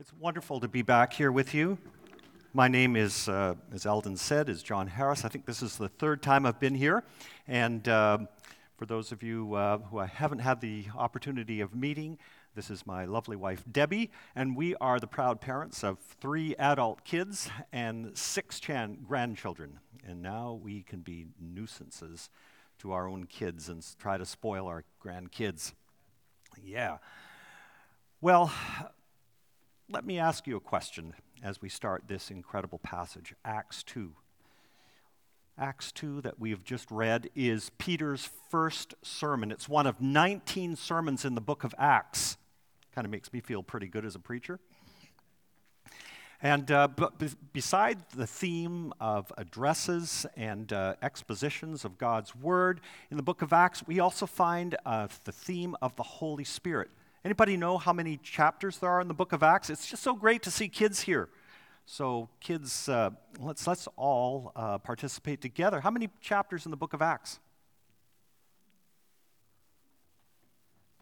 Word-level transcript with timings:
It's 0.00 0.12
wonderful 0.12 0.60
to 0.60 0.68
be 0.68 0.82
back 0.82 1.12
here 1.12 1.32
with 1.32 1.54
you. 1.54 1.76
My 2.52 2.68
name 2.68 2.94
is, 2.94 3.28
uh, 3.28 3.56
as 3.74 3.84
Eldon 3.84 4.16
said, 4.16 4.48
is 4.48 4.62
John 4.62 4.86
Harris. 4.86 5.24
I 5.24 5.28
think 5.28 5.44
this 5.44 5.60
is 5.60 5.76
the 5.76 5.88
third 5.88 6.22
time 6.22 6.46
I've 6.46 6.60
been 6.60 6.76
here. 6.76 7.02
And 7.48 7.88
uh, 7.88 8.18
for 8.76 8.86
those 8.86 9.10
of 9.10 9.24
you 9.24 9.54
uh, 9.54 9.78
who 9.78 9.98
I 9.98 10.06
haven't 10.06 10.38
had 10.38 10.60
the 10.60 10.84
opportunity 10.96 11.60
of 11.60 11.74
meeting, 11.74 12.16
this 12.54 12.70
is 12.70 12.86
my 12.86 13.06
lovely 13.06 13.34
wife, 13.34 13.64
Debbie, 13.72 14.12
and 14.36 14.56
we 14.56 14.76
are 14.76 15.00
the 15.00 15.08
proud 15.08 15.40
parents 15.40 15.82
of 15.82 15.98
three 15.98 16.54
adult 16.60 17.02
kids 17.02 17.50
and 17.72 18.16
six 18.16 18.60
chan- 18.60 18.98
grandchildren. 19.04 19.80
And 20.06 20.22
now 20.22 20.60
we 20.62 20.82
can 20.82 21.00
be 21.00 21.26
nuisances 21.40 22.30
to 22.78 22.92
our 22.92 23.08
own 23.08 23.24
kids 23.24 23.68
and 23.68 23.84
try 23.98 24.16
to 24.16 24.24
spoil 24.24 24.68
our 24.68 24.84
grandkids. 25.04 25.72
Yeah. 26.62 26.98
Well, 28.20 28.52
let 29.90 30.04
me 30.04 30.18
ask 30.18 30.46
you 30.46 30.56
a 30.56 30.60
question 30.60 31.14
as 31.42 31.62
we 31.62 31.68
start 31.68 32.04
this 32.08 32.30
incredible 32.30 32.78
passage, 32.78 33.34
Acts 33.44 33.82
2. 33.84 34.12
Acts 35.56 35.92
2, 35.92 36.20
that 36.20 36.38
we 36.38 36.50
have 36.50 36.62
just 36.62 36.90
read, 36.90 37.30
is 37.34 37.70
Peter's 37.78 38.28
first 38.50 38.94
sermon. 39.02 39.50
It's 39.50 39.68
one 39.68 39.86
of 39.86 40.00
19 40.00 40.76
sermons 40.76 41.24
in 41.24 41.34
the 41.34 41.40
book 41.40 41.64
of 41.64 41.74
Acts. 41.78 42.36
Kind 42.94 43.06
of 43.06 43.10
makes 43.10 43.32
me 43.32 43.40
feel 43.40 43.62
pretty 43.62 43.86
good 43.86 44.04
as 44.04 44.14
a 44.14 44.18
preacher. 44.18 44.60
And 46.42 46.70
uh, 46.70 46.88
but 46.88 47.18
be- 47.18 47.30
beside 47.52 47.98
the 48.14 48.26
theme 48.26 48.92
of 49.00 49.32
addresses 49.38 50.26
and 50.36 50.72
uh, 50.72 50.94
expositions 51.02 51.84
of 51.84 51.98
God's 51.98 52.36
Word, 52.36 52.80
in 53.10 53.16
the 53.16 53.22
book 53.22 53.42
of 53.42 53.52
Acts, 53.52 53.84
we 53.86 53.98
also 53.98 54.26
find 54.26 54.76
uh, 54.84 55.08
the 55.24 55.32
theme 55.32 55.74
of 55.80 55.96
the 55.96 56.04
Holy 56.04 56.44
Spirit. 56.44 56.90
Anybody 57.28 57.58
know 57.58 57.76
how 57.76 57.92
many 57.92 58.16
chapters 58.22 58.78
there 58.78 58.88
are 58.88 59.02
in 59.02 59.06
the 59.06 59.12
book 59.12 59.34
of 59.34 59.42
Acts? 59.42 59.68
It's 59.68 59.86
just 59.86 60.02
so 60.02 60.14
great 60.14 60.42
to 60.44 60.50
see 60.50 60.66
kids 60.66 61.02
here. 61.02 61.28
So, 61.84 62.30
kids, 62.40 62.88
uh, 62.88 63.10
let's, 63.38 63.66
let's 63.66 63.86
all 63.96 64.50
uh, 64.56 64.78
participate 64.78 65.42
together. 65.42 65.82
How 65.82 65.90
many 65.90 66.08
chapters 66.22 66.64
in 66.64 66.70
the 66.70 66.76
book 66.78 66.94
of 66.94 67.02
Acts? 67.02 67.38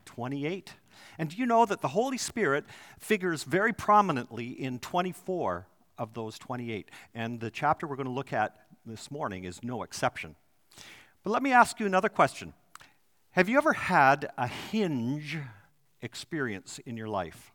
28. 0.04 0.74
And 1.16 1.30
do 1.30 1.36
you 1.36 1.46
know 1.46 1.64
that 1.64 1.80
the 1.80 1.86
Holy 1.86 2.18
Spirit 2.18 2.64
figures 2.98 3.44
very 3.44 3.72
prominently 3.72 4.48
in 4.48 4.80
24 4.80 5.68
of 5.96 6.12
those 6.14 6.40
28? 6.40 6.90
And 7.14 7.38
the 7.38 7.52
chapter 7.52 7.86
we're 7.86 7.94
going 7.94 8.06
to 8.08 8.12
look 8.12 8.32
at 8.32 8.56
this 8.84 9.12
morning 9.12 9.44
is 9.44 9.62
no 9.62 9.84
exception. 9.84 10.34
But 11.22 11.30
let 11.30 11.44
me 11.44 11.52
ask 11.52 11.78
you 11.78 11.86
another 11.86 12.08
question 12.08 12.52
Have 13.30 13.48
you 13.48 13.58
ever 13.58 13.74
had 13.74 14.28
a 14.36 14.48
hinge 14.48 15.38
experience 16.06 16.78
in 16.86 16.96
your 16.96 17.08
life. 17.08 17.52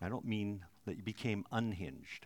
I 0.00 0.08
don't 0.08 0.24
mean 0.24 0.64
that 0.86 0.96
you 0.96 1.02
became 1.02 1.44
unhinged. 1.52 2.24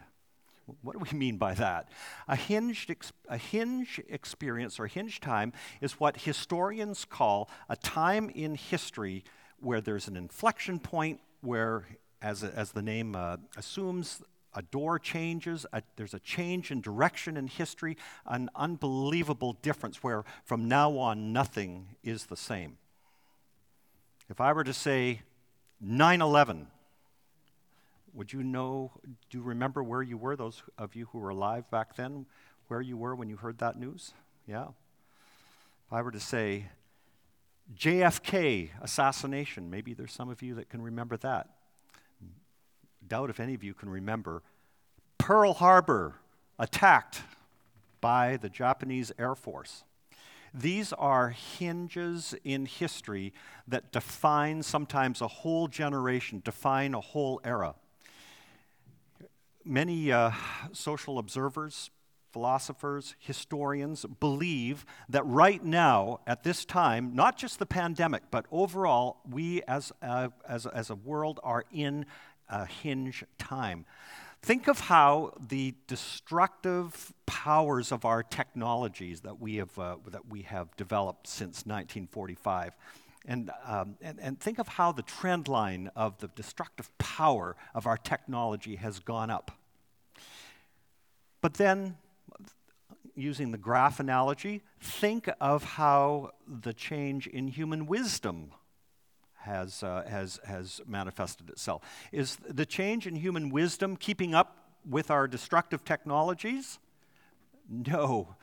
What 0.82 0.92
do 0.92 0.98
we 1.10 1.18
mean 1.18 1.36
by 1.36 1.54
that? 1.54 1.88
A 2.28 2.36
hinged, 2.36 2.90
ex- 2.90 3.12
a 3.28 3.36
hinge 3.36 4.00
experience 4.08 4.78
or 4.78 4.86
hinge 4.86 5.20
time 5.20 5.52
is 5.80 5.98
what 5.98 6.18
historians 6.18 7.04
call 7.04 7.50
a 7.68 7.76
time 7.76 8.30
in 8.30 8.54
history 8.54 9.24
where 9.58 9.80
there's 9.80 10.08
an 10.08 10.16
inflection 10.16 10.78
point 10.78 11.20
where, 11.40 11.86
as, 12.22 12.44
as 12.44 12.72
the 12.72 12.82
name 12.82 13.16
uh, 13.16 13.36
assumes, 13.56 14.22
a 14.54 14.62
door 14.62 14.98
changes, 14.98 15.66
a, 15.72 15.82
there's 15.96 16.14
a 16.14 16.20
change 16.20 16.70
in 16.70 16.80
direction 16.80 17.36
in 17.36 17.48
history, 17.48 17.96
an 18.26 18.48
unbelievable 18.54 19.54
difference 19.62 20.02
where 20.02 20.24
from 20.44 20.68
now 20.68 20.96
on 20.96 21.32
nothing 21.32 21.96
is 22.02 22.26
the 22.26 22.36
same. 22.36 22.78
If 24.30 24.40
I 24.40 24.52
were 24.52 24.64
to 24.64 24.72
say 24.72 25.22
9 25.80 26.20
11, 26.20 26.66
would 28.14 28.32
you 28.32 28.42
know, 28.42 28.92
do 29.28 29.38
you 29.38 29.42
remember 29.42 29.82
where 29.82 30.02
you 30.02 30.16
were, 30.16 30.36
those 30.36 30.62
of 30.78 30.94
you 30.94 31.06
who 31.06 31.18
were 31.18 31.30
alive 31.30 31.68
back 31.70 31.96
then, 31.96 32.26
where 32.68 32.80
you 32.80 32.96
were 32.96 33.14
when 33.14 33.28
you 33.28 33.36
heard 33.36 33.58
that 33.58 33.78
news? 33.78 34.12
Yeah. 34.46 34.68
If 35.86 35.92
I 35.92 36.00
were 36.00 36.12
to 36.12 36.20
say 36.20 36.68
JFK 37.76 38.70
assassination, 38.80 39.70
maybe 39.70 39.94
there's 39.94 40.12
some 40.12 40.28
of 40.30 40.42
you 40.42 40.54
that 40.54 40.68
can 40.68 40.80
remember 40.80 41.16
that. 41.18 41.48
Doubt 43.06 43.30
if 43.30 43.40
any 43.40 43.54
of 43.54 43.62
you 43.62 43.74
can 43.74 43.90
remember 43.90 44.42
Pearl 45.18 45.54
Harbor 45.54 46.16
attacked 46.58 47.22
by 48.00 48.36
the 48.36 48.48
Japanese 48.48 49.12
Air 49.18 49.34
Force. 49.34 49.84
These 50.56 50.92
are 50.92 51.30
hinges 51.30 52.32
in 52.44 52.66
history 52.66 53.32
that 53.66 53.90
define 53.90 54.62
sometimes 54.62 55.20
a 55.20 55.26
whole 55.26 55.66
generation, 55.66 56.42
define 56.44 56.94
a 56.94 57.00
whole 57.00 57.40
era. 57.42 57.74
Many 59.64 60.12
uh, 60.12 60.30
social 60.72 61.18
observers, 61.18 61.90
philosophers, 62.32 63.16
historians 63.18 64.06
believe 64.20 64.86
that 65.08 65.26
right 65.26 65.64
now, 65.64 66.20
at 66.24 66.44
this 66.44 66.64
time, 66.64 67.16
not 67.16 67.36
just 67.36 67.58
the 67.58 67.66
pandemic, 67.66 68.22
but 68.30 68.46
overall, 68.52 69.16
we 69.28 69.60
as 69.62 69.90
a, 70.02 70.30
as, 70.48 70.66
as 70.66 70.88
a 70.88 70.94
world 70.94 71.40
are 71.42 71.64
in 71.72 72.06
a 72.48 72.64
hinge 72.64 73.24
time. 73.38 73.86
Think 74.44 74.68
of 74.68 74.78
how 74.78 75.32
the 75.48 75.74
destructive 75.86 77.14
powers 77.24 77.90
of 77.90 78.04
our 78.04 78.22
technologies 78.22 79.22
that 79.22 79.40
we 79.40 79.56
have, 79.56 79.78
uh, 79.78 79.96
that 80.08 80.28
we 80.28 80.42
have 80.42 80.76
developed 80.76 81.28
since 81.28 81.64
1945. 81.64 82.76
And, 83.24 83.50
um, 83.64 83.96
and, 84.02 84.20
and 84.20 84.38
think 84.38 84.58
of 84.58 84.68
how 84.68 84.92
the 84.92 85.00
trend 85.00 85.48
line 85.48 85.90
of 85.96 86.18
the 86.18 86.28
destructive 86.28 86.90
power 86.98 87.56
of 87.74 87.86
our 87.86 87.96
technology 87.96 88.76
has 88.76 88.98
gone 88.98 89.30
up. 89.30 89.50
But 91.40 91.54
then, 91.54 91.96
using 93.14 93.50
the 93.50 93.56
graph 93.56 93.98
analogy, 93.98 94.60
think 94.78 95.26
of 95.40 95.64
how 95.64 96.32
the 96.46 96.74
change 96.74 97.26
in 97.26 97.48
human 97.48 97.86
wisdom 97.86 98.50
has, 99.44 99.82
uh, 99.82 100.04
has, 100.08 100.40
has 100.44 100.80
manifested 100.86 101.48
itself. 101.50 101.82
Is 102.12 102.36
the 102.48 102.66
change 102.66 103.06
in 103.06 103.16
human 103.16 103.50
wisdom 103.50 103.96
keeping 103.96 104.34
up 104.34 104.56
with 104.88 105.10
our 105.10 105.28
destructive 105.28 105.84
technologies? 105.84 106.78
No. 107.68 108.34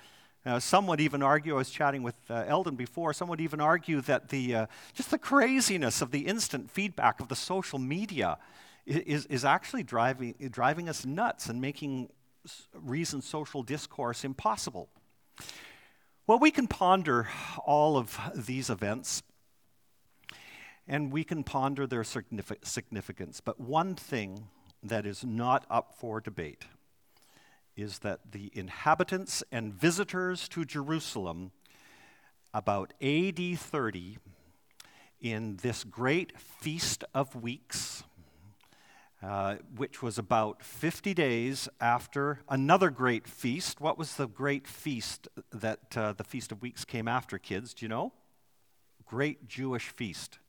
Some 0.60 0.88
would 0.88 1.00
even 1.00 1.22
argue, 1.22 1.54
I 1.54 1.58
was 1.58 1.70
chatting 1.70 2.02
with 2.02 2.16
uh, 2.28 2.44
Eldon 2.48 2.76
before, 2.76 3.14
some 3.14 3.30
would 3.30 3.42
even 3.42 3.62
argue 3.62 4.02
that 4.02 4.30
the, 4.30 4.56
uh, 4.56 4.66
just 4.94 5.12
the 5.12 5.20
craziness 5.20 6.02
of 6.02 6.10
the 6.10 6.22
instant 6.22 6.72
feedback 6.72 7.20
of 7.20 7.28
the 7.28 7.36
social 7.36 7.78
media 7.78 8.40
is, 8.88 9.28
is 9.28 9.46
actually 9.46 9.84
driving, 9.84 10.34
driving 10.50 10.90
us 10.90 11.06
nuts 11.06 11.48
and 11.48 11.62
making 11.62 12.10
reasoned 12.74 13.24
social 13.24 13.62
discourse 13.62 14.24
impossible. 14.24 14.90
Well, 16.26 16.40
we 16.40 16.50
can 16.50 16.68
ponder 16.68 17.28
all 17.64 17.98
of 17.98 18.18
these 18.34 18.72
events 18.72 19.22
and 20.92 21.10
we 21.10 21.24
can 21.24 21.42
ponder 21.42 21.88
their 21.88 22.04
significance. 22.04 23.40
But 23.40 23.62
one 23.62 23.96
thing 23.96 24.50
that 24.84 25.06
is 25.06 25.24
not 25.24 25.66
up 25.70 25.94
for 25.98 26.20
debate 26.20 26.66
is 27.78 28.00
that 28.00 28.34
the 28.34 28.52
inhabitants 28.54 29.42
and 29.54 29.74
visitors 29.74 30.50
to 30.50 30.66
Jerusalem 30.66 31.52
about 32.54 32.94
AD 33.02 33.58
30 33.58 34.18
in 35.22 35.56
this 35.62 35.86
great 35.86 36.38
Feast 36.38 37.06
of 37.16 37.42
Weeks, 37.42 38.04
uh, 39.24 39.56
which 39.78 40.02
was 40.02 40.18
about 40.18 40.62
50 40.62 41.14
days 41.14 41.70
after 41.80 42.42
another 42.50 42.90
great 42.90 43.30
feast. 43.30 43.80
What 43.80 43.98
was 43.98 44.16
the 44.16 44.28
great 44.28 44.68
feast 44.68 45.30
that 45.54 45.96
uh, 45.96 46.12
the 46.12 46.26
Feast 46.26 46.52
of 46.52 46.62
Weeks 46.62 46.84
came 46.84 47.08
after, 47.08 47.38
kids? 47.38 47.74
Do 47.74 47.86
you 47.86 47.90
know? 47.90 48.12
Great 49.06 49.48
Jewish 49.48 49.88
feast. 49.88 50.40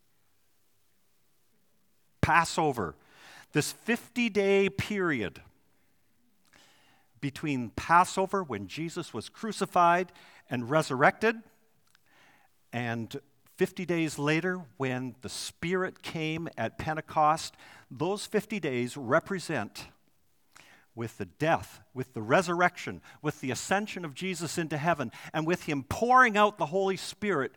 Passover, 2.22 2.94
this 3.52 3.72
50 3.72 4.30
day 4.30 4.70
period 4.70 5.42
between 7.20 7.70
Passover, 7.70 8.42
when 8.42 8.66
Jesus 8.66 9.12
was 9.14 9.28
crucified 9.28 10.10
and 10.50 10.68
resurrected, 10.70 11.36
and 12.72 13.20
50 13.56 13.84
days 13.84 14.18
later, 14.18 14.60
when 14.76 15.14
the 15.20 15.28
Spirit 15.28 16.02
came 16.02 16.48
at 16.56 16.78
Pentecost, 16.78 17.54
those 17.90 18.26
50 18.26 18.58
days 18.58 18.96
represent, 18.96 19.86
with 20.94 21.16
the 21.18 21.24
death, 21.24 21.80
with 21.94 22.12
the 22.12 22.22
resurrection, 22.22 23.00
with 23.22 23.40
the 23.40 23.50
ascension 23.50 24.04
of 24.04 24.14
Jesus 24.14 24.58
into 24.58 24.76
heaven, 24.76 25.10
and 25.32 25.46
with 25.46 25.64
Him 25.64 25.84
pouring 25.84 26.36
out 26.36 26.58
the 26.58 26.66
Holy 26.66 26.96
Spirit 26.96 27.52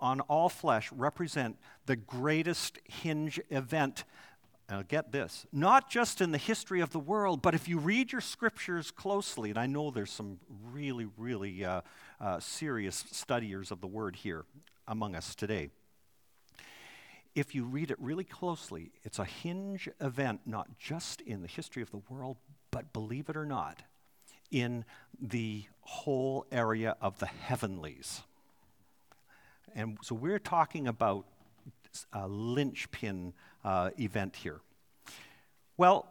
on 0.00 0.20
all 0.22 0.48
flesh 0.48 0.90
represent 0.92 1.58
the 1.88 1.96
greatest 1.96 2.78
hinge 2.84 3.40
event. 3.48 4.04
Now, 4.68 4.82
get 4.86 5.10
this, 5.10 5.46
not 5.50 5.88
just 5.88 6.20
in 6.20 6.32
the 6.32 6.38
history 6.38 6.82
of 6.82 6.90
the 6.90 6.98
world, 6.98 7.40
but 7.40 7.54
if 7.54 7.66
you 7.66 7.78
read 7.78 8.12
your 8.12 8.20
scriptures 8.20 8.90
closely, 8.90 9.48
and 9.48 9.58
I 9.58 9.64
know 9.64 9.90
there's 9.90 10.12
some 10.12 10.38
really, 10.70 11.06
really 11.16 11.64
uh, 11.64 11.80
uh, 12.20 12.40
serious 12.40 13.06
studiers 13.10 13.70
of 13.70 13.80
the 13.80 13.86
word 13.86 14.16
here 14.16 14.44
among 14.86 15.16
us 15.16 15.34
today. 15.34 15.70
if 17.34 17.54
you 17.54 17.64
read 17.64 17.90
it 17.90 17.96
really 18.00 18.24
closely, 18.24 18.90
it's 19.04 19.18
a 19.18 19.24
hinge 19.24 19.88
event, 20.00 20.40
not 20.44 20.78
just 20.78 21.20
in 21.20 21.40
the 21.40 21.48
history 21.48 21.82
of 21.82 21.90
the 21.90 22.02
world, 22.08 22.36
but 22.70 22.92
believe 22.92 23.28
it 23.28 23.36
or 23.36 23.46
not, 23.46 23.82
in 24.50 24.84
the 25.20 25.64
whole 25.80 26.46
area 26.50 26.96
of 27.00 27.18
the 27.18 27.26
heavenlies. 27.26 28.22
And 29.74 29.98
so 30.02 30.14
we're 30.14 30.40
talking 30.40 30.88
about 30.88 31.26
a 32.12 32.28
linchpin 32.28 33.32
uh, 33.64 33.90
event 33.98 34.36
here. 34.36 34.60
Well, 35.76 36.06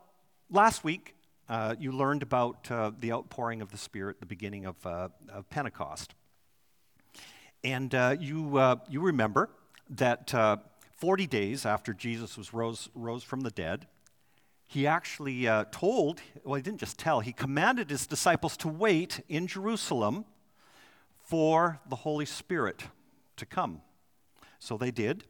last 0.49 0.83
week 0.83 1.15
uh, 1.49 1.75
you 1.79 1.91
learned 1.91 2.23
about 2.23 2.69
uh, 2.69 2.91
the 2.99 3.11
outpouring 3.11 3.61
of 3.61 3.71
the 3.71 3.77
Spirit, 3.77 4.19
the 4.19 4.25
beginning 4.25 4.65
of, 4.65 4.85
uh, 4.85 5.09
of 5.29 5.49
Pentecost. 5.49 6.13
And 7.63 7.93
uh, 7.95 8.15
you, 8.19 8.57
uh, 8.57 8.77
you 8.89 9.01
remember 9.01 9.49
that 9.89 10.33
40 10.95 11.27
days 11.27 11.65
after 11.65 11.93
Jesus 11.93 12.37
was 12.37 12.53
rose, 12.53 12.89
rose 12.95 13.23
from 13.23 13.41
the 13.41 13.51
dead, 13.51 13.87
he 14.67 14.85
actually 14.85 15.47
uh, 15.47 15.65
told, 15.71 16.19
well, 16.43 16.55
he 16.55 16.61
didn't 16.61 16.79
just 16.79 16.99
tell, 16.99 17.21
he 17.21 17.31
commanded 17.31 17.89
his 17.89 18.05
disciples 18.05 18.57
to 18.57 18.67
wait 18.67 19.21
in 19.29 19.47
Jerusalem 19.47 20.25
for 21.23 21.79
the 21.87 21.95
Holy 21.97 22.25
Spirit 22.25 22.83
to 23.37 23.45
come. 23.45 23.81
So 24.59 24.77
they 24.77 24.91
did. 24.91 25.23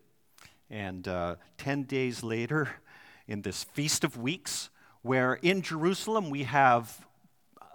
And 0.70 1.08
uh, 1.08 1.36
10 1.58 1.84
days 1.84 2.24
later, 2.24 2.70
in 3.28 3.42
this 3.42 3.64
Feast 3.64 4.04
of 4.04 4.18
Weeks, 4.18 4.70
where 5.02 5.36
in 5.36 5.62
Jerusalem 5.62 6.30
we 6.30 6.44
have 6.44 7.06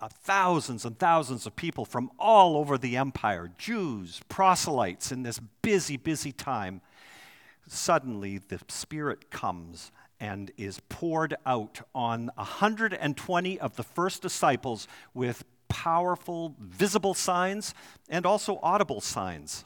uh, 0.00 0.09
thousands 0.09 0.85
and 0.85 0.99
thousands 0.99 1.47
of 1.47 1.56
people 1.56 1.85
from 1.85 2.11
all 2.19 2.56
over 2.56 2.77
the 2.77 2.97
empire, 2.97 3.50
Jews, 3.59 4.21
proselytes, 4.29 5.12
in 5.12 5.23
this 5.23 5.41
busy, 5.62 5.97
busy 5.97 6.33
time, 6.33 6.81
suddenly 7.67 8.39
the 8.39 8.59
Spirit 8.69 9.31
comes 9.31 9.93
and 10.21 10.50
is 10.56 10.81
poured 10.89 11.35
out 11.47 11.81
on 11.94 12.31
120 12.37 13.61
of 13.61 13.77
the 13.77 13.83
first 13.83 14.23
disciples 14.23 14.87
with 15.15 15.44
powerful 15.69 16.55
visible 16.61 17.15
signs 17.15 17.75
and 18.09 18.27
also 18.27 18.61
audible 18.62 19.00
signs. 19.00 19.65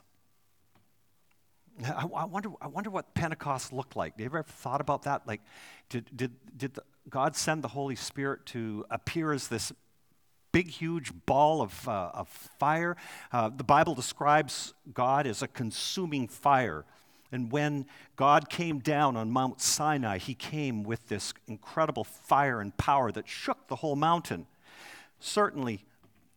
I, 1.85 2.07
I, 2.15 2.25
wonder, 2.25 2.51
I 2.61 2.69
wonder 2.69 2.91
what 2.91 3.15
Pentecost 3.15 3.73
looked 3.73 3.97
like. 3.97 4.13
Have 4.13 4.21
you 4.21 4.27
ever 4.27 4.43
thought 4.43 4.81
about 4.81 5.03
that? 5.03 5.27
Like, 5.27 5.41
did, 5.89 6.09
did, 6.15 6.33
did 6.57 6.75
the, 6.75 6.83
God 7.09 7.37
send 7.37 7.63
the 7.63 7.69
Holy 7.69 7.97
Spirit 7.97 8.47
to 8.47 8.85
appear 8.91 9.33
as 9.33 9.49
this 9.49 9.73
big, 10.53 10.69
huge 10.69 11.13
ball 11.27 11.61
of, 11.61 11.89
uh, 11.89 12.11
of 12.15 12.29
fire? 12.29 12.97
Uh, 13.33 13.51
the 13.55 13.65
Bible 13.65 13.95
describes 13.95 14.75
God 14.93 15.27
as 15.27 15.43
a 15.43 15.49
consuming 15.49 16.29
fire. 16.29 16.85
And 17.33 17.51
when 17.51 17.87
God 18.15 18.49
came 18.49 18.79
down 18.79 19.17
on 19.17 19.31
Mount 19.31 19.61
Sinai, 19.61 20.19
he 20.19 20.35
came 20.35 20.83
with 20.83 21.09
this 21.09 21.35
incredible 21.47 22.05
fire 22.05 22.61
and 22.61 22.77
power 22.77 23.13
that 23.13 23.29
shook 23.29 23.69
the 23.69 23.77
whole 23.77 23.97
mountain. 23.97 24.47
Certainly, 25.19 25.85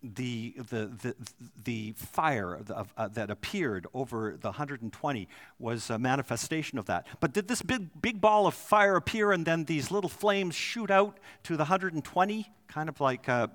the, 0.02 0.56
the, 0.58 0.86
the, 0.86 1.16
the 1.64 1.94
fire 1.94 2.54
of, 2.54 2.94
uh, 2.96 3.08
that 3.10 3.30
appeared 3.30 3.86
over 3.94 4.38
the 4.40 4.50
120 4.50 5.28
was 5.60 5.90
a 5.90 6.00
manifestation 6.00 6.78
of 6.78 6.86
that. 6.86 7.06
But 7.20 7.34
did 7.34 7.48
this 7.48 7.62
big, 7.62 8.02
big 8.02 8.22
ball 8.22 8.48
of 8.48 8.54
fire 8.54 8.96
appear 8.96 9.32
and 9.32 9.46
then 9.46 9.66
these 9.66 9.92
little 9.92 10.10
flames 10.10 10.56
shoot 10.56 10.90
out 10.90 11.20
to 11.44 11.54
the 11.54 11.64
120, 11.64 12.50
kind 12.68 12.90
of 12.90 13.02
like 13.02 13.28
a 13.28 13.50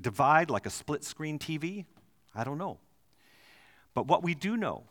divide, 0.00 0.50
like 0.50 0.66
a 0.66 0.70
split 0.70 1.04
screen 1.04 1.38
TV? 1.38 1.84
I 2.34 2.44
don't 2.44 2.58
know. 2.58 2.78
But 3.94 4.06
what 4.06 4.22
we 4.22 4.34
do 4.34 4.56
know 4.56 4.84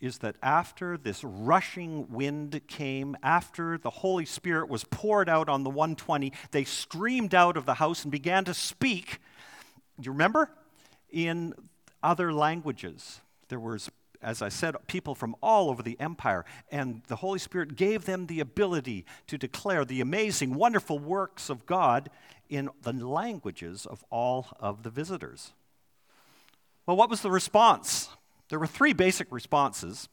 is 0.00 0.18
that 0.18 0.36
after 0.42 0.98
this 0.98 1.24
rushing 1.24 2.10
wind 2.10 2.60
came, 2.66 3.16
after 3.22 3.78
the 3.78 3.88
Holy 3.88 4.26
Spirit 4.26 4.68
was 4.68 4.84
poured 4.84 5.28
out 5.28 5.48
on 5.48 5.64
the 5.64 5.70
120, 5.70 6.32
they 6.50 6.64
streamed 6.64 7.34
out 7.34 7.56
of 7.56 7.64
the 7.64 7.74
house 7.74 8.02
and 8.02 8.12
began 8.12 8.44
to 8.44 8.52
speak. 8.52 9.20
Do 10.00 10.06
you 10.06 10.12
remember? 10.12 10.50
In 11.10 11.54
other 12.02 12.32
languages. 12.32 13.20
There 13.48 13.58
was, 13.58 13.90
as 14.22 14.42
I 14.42 14.48
said, 14.48 14.76
people 14.86 15.14
from 15.14 15.34
all 15.42 15.70
over 15.70 15.82
the 15.82 15.98
empire, 15.98 16.44
and 16.70 17.02
the 17.08 17.16
Holy 17.16 17.38
Spirit 17.38 17.76
gave 17.76 18.04
them 18.04 18.26
the 18.26 18.40
ability 18.40 19.04
to 19.26 19.38
declare 19.38 19.84
the 19.84 20.00
amazing, 20.00 20.54
wonderful 20.54 20.98
works 20.98 21.48
of 21.48 21.66
God 21.66 22.10
in 22.48 22.68
the 22.82 22.92
languages 22.92 23.86
of 23.86 24.04
all 24.10 24.48
of 24.60 24.82
the 24.82 24.90
visitors. 24.90 25.52
Well, 26.86 26.96
what 26.96 27.08
was 27.08 27.22
the 27.22 27.30
response? 27.30 28.10
There 28.50 28.58
were 28.58 28.66
three 28.66 28.92
basic 28.92 29.32
responses. 29.32 30.08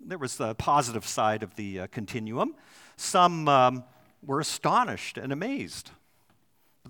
There 0.00 0.18
was 0.18 0.36
the 0.36 0.54
positive 0.56 1.06
side 1.06 1.42
of 1.42 1.54
the 1.54 1.80
uh, 1.80 1.86
continuum. 1.88 2.56
Some 2.96 3.48
um, 3.48 3.84
were 4.24 4.40
astonished 4.40 5.18
and 5.18 5.32
amazed. 5.32 5.92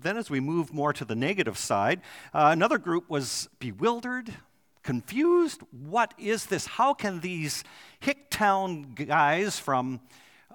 Then, 0.01 0.17
as 0.17 0.29
we 0.29 0.39
move 0.39 0.73
more 0.73 0.93
to 0.93 1.05
the 1.05 1.15
negative 1.15 1.57
side, 1.57 2.01
uh, 2.33 2.49
another 2.51 2.77
group 2.77 3.09
was 3.09 3.49
bewildered, 3.59 4.33
confused. 4.83 5.61
What 5.71 6.13
is 6.17 6.45
this? 6.45 6.65
How 6.65 6.93
can 6.93 7.19
these 7.19 7.63
Hicktown 8.01 8.95
guys 9.07 9.59
from 9.59 9.99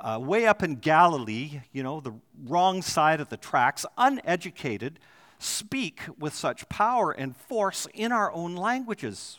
uh, 0.01 0.19
way 0.21 0.47
up 0.47 0.63
in 0.63 0.77
Galilee, 0.77 1.61
you 1.73 1.83
know, 1.83 2.01
the 2.01 2.13
wrong 2.45 2.83
side 2.83 3.21
of 3.21 3.29
the 3.29 3.37
tracks, 3.37 3.87
uneducated, 3.97 4.99
speak 5.39 6.01
with 6.19 6.35
such 6.35 6.69
power 6.69 7.13
and 7.13 7.37
force 7.37 7.87
in 7.95 8.13
our 8.13 8.33
own 8.33 8.57
languages. 8.57 9.39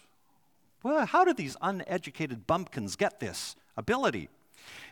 Well, 0.83 1.05
how 1.05 1.25
did 1.25 1.37
these 1.37 1.57
uneducated 1.61 2.45
bumpkins 2.47 2.95
get 2.95 3.19
this 3.19 3.55
ability? 3.75 4.29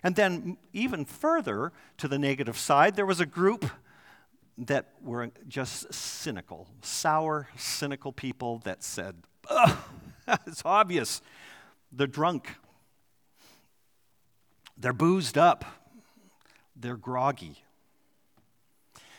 And 0.01 0.15
then, 0.15 0.57
even 0.73 1.05
further 1.05 1.71
to 1.97 2.07
the 2.07 2.19
negative 2.19 2.57
side, 2.57 2.95
there 2.95 3.05
was 3.05 3.19
a 3.19 3.25
group 3.25 3.65
that 4.57 4.93
were 5.01 5.31
just 5.47 5.93
cynical, 5.93 6.67
sour, 6.81 7.47
cynical 7.57 8.11
people 8.11 8.59
that 8.65 8.83
said, 8.83 9.15
it's 10.47 10.61
obvious. 10.63 11.21
They're 11.91 12.07
drunk. 12.07 12.49
They're 14.77 14.93
boozed 14.93 15.37
up. 15.37 15.65
They're 16.75 16.97
groggy. 16.97 17.63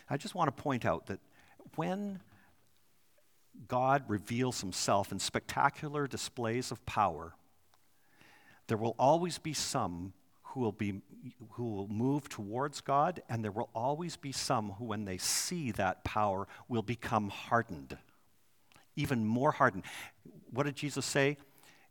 I 0.09 0.17
just 0.17 0.35
want 0.35 0.55
to 0.55 0.63
point 0.63 0.85
out 0.85 1.07
that 1.07 1.21
when 1.77 2.21
God 3.69 4.05
reveals 4.09 4.61
himself 4.61 5.13
in 5.13 5.19
spectacular 5.19 6.07
displays 6.07 6.71
of 6.71 6.85
power, 6.87 7.35
there 8.67 8.77
will 8.77 8.95
always 8.99 9.39
be 9.39 9.53
some 9.53 10.13
who 10.55 10.61
will, 10.61 10.73
be, 10.73 11.03
who 11.51 11.65
will 11.65 11.89
move 11.89 12.29
towards 12.29 12.81
God, 12.81 13.21
and 13.29 13.43
there 13.43 13.51
will 13.51 13.71
always 13.75 14.17
be 14.17 14.31
some 14.31 14.70
who, 14.79 14.84
when 14.84 15.05
they 15.05 15.19
see 15.19 15.73
that 15.73 16.05
power, 16.05 16.46
will 16.69 16.82
become 16.82 17.29
hardened, 17.29 17.99
even 18.94 19.25
more 19.25 19.51
hardened. 19.51 19.82
What 20.53 20.63
did 20.67 20.77
Jesus 20.77 21.05
say? 21.05 21.39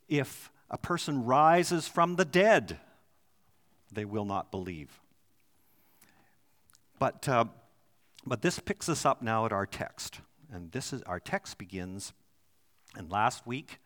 If 0.08 0.50
a 0.70 0.78
person 0.78 1.26
rises 1.26 1.90
from 1.90 2.16
the 2.16 2.24
dead, 2.24 2.80
they 3.92 4.06
will 4.06 4.26
not 4.26 4.50
believe. 4.50 5.02
But 7.00 7.28
uh, 7.28 7.46
but 8.26 8.42
this 8.42 8.60
picks 8.60 8.88
us 8.88 9.06
up 9.06 9.22
now 9.22 9.46
at 9.46 9.52
our 9.52 9.66
text. 9.66 10.22
And 10.54 10.72
this 10.72 10.94
is 10.94 11.02
our 11.02 11.20
text 11.20 11.58
begins, 11.58 12.14
and 12.96 13.12
last 13.12 13.46
week 13.46 13.80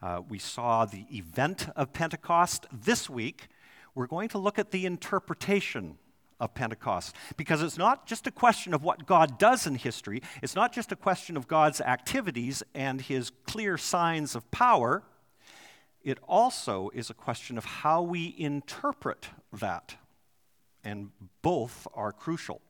uh, 0.00 0.20
we 0.28 0.38
saw 0.38 0.84
the 0.84 1.06
event 1.10 1.68
of 1.74 1.92
Pentecost. 1.92 2.68
This 2.72 3.10
week 3.10 3.48
we're 3.94 4.06
going 4.06 4.28
to 4.30 4.38
look 4.38 4.58
at 4.58 4.70
the 4.70 4.86
interpretation 4.86 5.98
of 6.38 6.54
Pentecost 6.54 7.14
because 7.36 7.62
it's 7.62 7.76
not 7.76 8.06
just 8.06 8.26
a 8.26 8.30
question 8.30 8.72
of 8.72 8.82
what 8.82 9.06
God 9.06 9.38
does 9.38 9.66
in 9.66 9.74
history, 9.74 10.22
it's 10.42 10.54
not 10.54 10.72
just 10.72 10.90
a 10.90 10.96
question 10.96 11.36
of 11.36 11.46
God's 11.46 11.80
activities 11.80 12.62
and 12.74 13.00
his 13.00 13.30
clear 13.44 13.76
signs 13.76 14.34
of 14.34 14.50
power. 14.50 15.02
It 16.02 16.18
also 16.26 16.90
is 16.94 17.10
a 17.10 17.14
question 17.14 17.58
of 17.58 17.64
how 17.64 18.02
we 18.02 18.34
interpret 18.38 19.28
that. 19.52 19.96
And 20.82 21.10
both 21.42 21.86
are 21.92 22.10
crucial. 22.10 22.62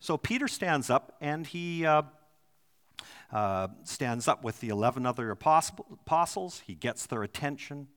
So 0.00 0.18
Peter 0.18 0.46
stands 0.46 0.90
up 0.90 1.16
and 1.20 1.46
he 1.46 1.86
uh, 1.86 2.02
uh, 3.32 3.68
stands 3.84 4.28
up 4.28 4.44
with 4.44 4.60
the 4.60 4.68
11 4.68 5.06
other 5.06 5.30
apostles. 5.30 6.62
He 6.66 6.74
gets 6.74 7.06
their 7.06 7.22
attention. 7.22 7.88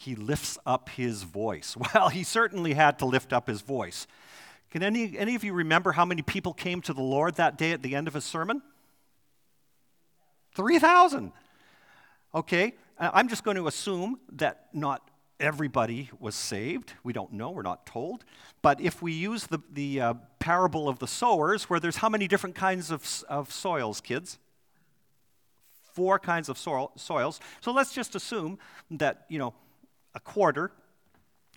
He 0.00 0.14
lifts 0.14 0.56
up 0.64 0.88
his 0.88 1.24
voice. 1.24 1.76
Well, 1.94 2.08
he 2.08 2.24
certainly 2.24 2.72
had 2.72 2.98
to 3.00 3.04
lift 3.04 3.34
up 3.34 3.46
his 3.46 3.60
voice. 3.60 4.06
Can 4.70 4.82
any, 4.82 5.18
any 5.18 5.34
of 5.34 5.44
you 5.44 5.52
remember 5.52 5.92
how 5.92 6.06
many 6.06 6.22
people 6.22 6.54
came 6.54 6.80
to 6.82 6.94
the 6.94 7.02
Lord 7.02 7.34
that 7.34 7.58
day 7.58 7.72
at 7.72 7.82
the 7.82 7.94
end 7.94 8.08
of 8.08 8.14
his 8.14 8.24
sermon? 8.24 8.62
3,000. 10.54 11.32
Okay, 12.34 12.72
I'm 12.98 13.28
just 13.28 13.44
going 13.44 13.58
to 13.58 13.66
assume 13.66 14.18
that 14.32 14.68
not 14.72 15.06
everybody 15.38 16.08
was 16.18 16.34
saved. 16.34 16.94
We 17.04 17.12
don't 17.12 17.34
know, 17.34 17.50
we're 17.50 17.60
not 17.60 17.84
told. 17.84 18.24
But 18.62 18.80
if 18.80 19.02
we 19.02 19.12
use 19.12 19.48
the, 19.48 19.58
the 19.70 20.00
uh, 20.00 20.14
parable 20.38 20.88
of 20.88 20.98
the 20.98 21.08
sowers, 21.08 21.64
where 21.64 21.78
there's 21.78 21.96
how 21.96 22.08
many 22.08 22.26
different 22.26 22.56
kinds 22.56 22.90
of, 22.90 23.22
of 23.28 23.52
soils, 23.52 24.00
kids? 24.00 24.38
Four 25.92 26.18
kinds 26.18 26.48
of 26.48 26.56
soil, 26.56 26.90
soils. 26.96 27.38
So 27.60 27.70
let's 27.70 27.92
just 27.92 28.14
assume 28.14 28.58
that, 28.92 29.26
you 29.28 29.38
know, 29.38 29.52
a 30.14 30.20
quarter 30.20 30.72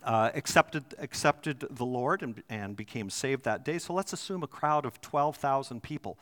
uh, 0.03 0.31
accepted, 0.33 0.83
accepted 0.99 1.65
the 1.69 1.85
Lord 1.85 2.21
and, 2.21 2.43
and 2.49 2.75
became 2.75 3.09
saved 3.09 3.43
that 3.45 3.63
day. 3.63 3.77
So 3.77 3.93
let's 3.93 4.13
assume 4.13 4.43
a 4.43 4.47
crowd 4.47 4.85
of 4.85 5.01
12,000 5.01 5.81
people. 5.81 6.17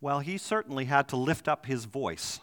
Well, 0.00 0.20
he 0.20 0.38
certainly 0.38 0.86
had 0.86 1.08
to 1.08 1.16
lift 1.16 1.48
up 1.48 1.66
his 1.66 1.84
voice 1.84 2.40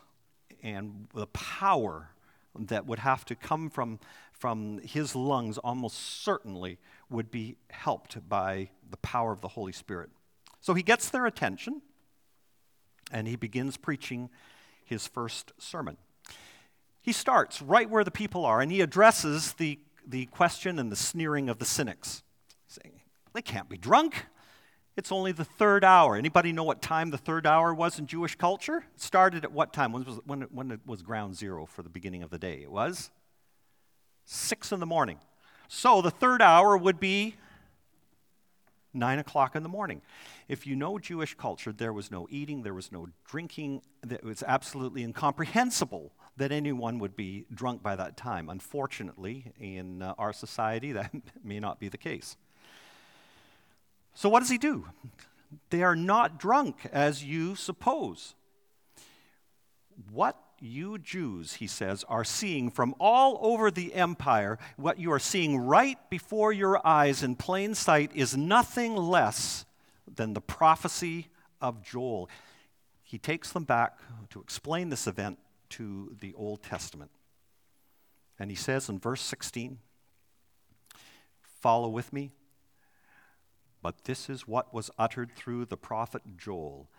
and 0.62 1.08
the 1.13 1.27
power 1.27 2.10
that 2.58 2.86
would 2.86 3.00
have 3.00 3.25
to 3.25 3.36
come 3.36 3.70
from, 3.70 4.00
from 4.34 4.80
his 4.80 5.15
lungs 5.15 5.58
almost 5.58 5.98
certainly 5.98 6.77
would 7.10 7.30
be 7.30 7.58
helped 7.70 8.27
by 8.27 8.70
the 8.89 8.98
power 8.98 9.32
of 9.32 9.42
the 9.42 9.48
Holy 9.50 9.72
Spirit. 9.72 10.10
So 10.62 10.74
he 10.74 10.84
gets 10.84 11.10
their 11.10 11.25
attention 11.25 11.82
and 13.12 13.27
he 13.27 13.36
begins 13.36 13.77
preaching 13.77 14.30
his 14.84 15.08
first 15.08 15.54
sermon. 15.58 15.98
He 17.05 17.12
starts 17.12 17.62
right 17.62 17.88
where 17.88 18.03
the 18.03 18.09
people 18.09 18.47
are 18.47 18.62
and 18.62 18.71
he 18.71 18.81
addresses 18.81 19.53
the, 19.53 19.77
the 20.07 20.25
question 20.25 20.79
and 20.79 20.91
the 20.91 20.95
sneering 20.95 21.50
of 21.50 21.59
the 21.59 21.65
cynics, 21.65 22.24
saying, 22.67 23.00
They 23.31 23.43
can't 23.43 23.69
be 23.69 23.77
drunk. 23.77 24.25
It's 24.97 25.12
only 25.12 25.31
the 25.31 25.45
third 25.45 25.83
hour. 25.83 26.15
Anybody 26.15 26.51
know 26.51 26.63
what 26.63 26.81
time 26.81 27.12
the 27.12 27.19
third 27.19 27.45
hour 27.45 27.75
was 27.75 28.00
in 28.00 28.07
Jewish 28.07 28.35
culture? 28.35 28.85
It 28.95 29.01
started 29.01 29.43
at 29.43 29.51
what 29.51 29.71
time? 29.71 29.91
When 29.91 30.03
was, 30.03 30.19
when, 30.25 30.41
when 30.51 30.81
was 30.88 31.03
ground 31.03 31.35
zero 31.38 31.67
for 31.67 31.83
the 31.83 31.89
beginning 31.89 32.24
of 32.24 32.31
the 32.31 32.39
day? 32.39 32.62
It 32.63 32.71
was 32.71 33.12
six 34.25 34.71
in 34.71 34.79
the 34.79 34.88
morning. 34.88 35.19
So 35.67 36.01
the 36.01 36.09
third 36.09 36.41
hour 36.41 36.75
would 36.75 37.00
be 37.00 37.35
nine 38.95 39.19
o'clock 39.19 39.55
in 39.55 39.62
the 39.62 39.69
morning. 39.69 40.01
If 40.47 40.65
you 40.65 40.75
know 40.75 40.97
Jewish 40.97 41.35
culture, 41.35 41.71
there 41.71 41.93
was 41.93 42.09
no 42.09 42.25
eating, 42.31 42.63
there 42.63 42.74
was 42.74 42.91
no 42.91 43.09
drinking. 43.29 43.83
It 44.09 44.24
was 44.24 44.41
absolutely 44.41 45.03
incomprehensible 45.03 46.12
that 46.38 46.51
anyone 46.51 47.00
would 47.00 47.15
be 47.15 47.46
drunk 47.54 47.82
by 47.82 47.96
that 47.96 48.18
time. 48.18 48.50
Unfortunately, 48.50 49.54
in 49.60 50.01
uh, 50.01 50.13
our 50.18 50.34
society, 50.34 50.92
that 50.94 51.13
may 51.44 51.60
not 51.60 51.80
be 51.80 51.89
the 51.89 51.98
case. 51.98 52.38
So, 54.13 54.30
what 54.30 54.39
does 54.39 54.50
he 54.50 54.58
do? 54.58 54.88
They 55.70 55.84
are 55.84 55.96
not 55.96 56.39
drunk 56.39 56.88
as 56.92 57.24
you 57.24 57.56
suppose. 57.56 58.36
What 60.12 60.38
you 60.60 60.98
Jews, 60.98 61.56
he 61.56 61.68
says, 61.68 62.04
are 62.08 62.24
seeing 62.24 62.70
from 62.72 62.96
all 63.00 63.38
over 63.42 63.72
the 63.72 63.94
empire, 63.94 64.58
what 64.77 65.00
you 65.00 65.12
are 65.12 65.20
seeing 65.20 65.58
right 65.58 65.98
before 66.10 66.51
your 66.51 66.86
eyes 66.86 67.24
in 67.24 67.36
plain 67.36 67.75
sight 67.75 68.12
is 68.13 68.36
nothing 68.36 68.96
less 68.96 69.65
than 70.13 70.34
the 70.34 70.42
prophecy 70.42 71.27
of 71.62 71.84
Joel. 71.84 72.30
He 73.04 73.18
takes 73.18 73.51
them 73.51 73.63
back 73.63 73.98
to 74.32 74.42
explain 74.42 74.89
this 74.89 75.08
event 75.08 75.39
to 75.72 76.15
the 76.19 76.34
Old 76.34 76.63
Testament. 76.63 77.12
And 78.39 78.50
he 78.50 78.55
says 78.55 78.89
in 78.89 79.00
verse 79.00 79.22
16, 79.22 79.79
Follow 81.62 81.88
with 81.88 82.13
me. 82.13 82.31
But 83.81 84.03
this 84.05 84.29
is 84.29 84.48
what 84.48 84.74
was 84.74 84.89
uttered 84.98 85.31
through 85.36 85.65
the 85.65 85.77
prophet 85.77 86.22
Joel. 86.38 86.89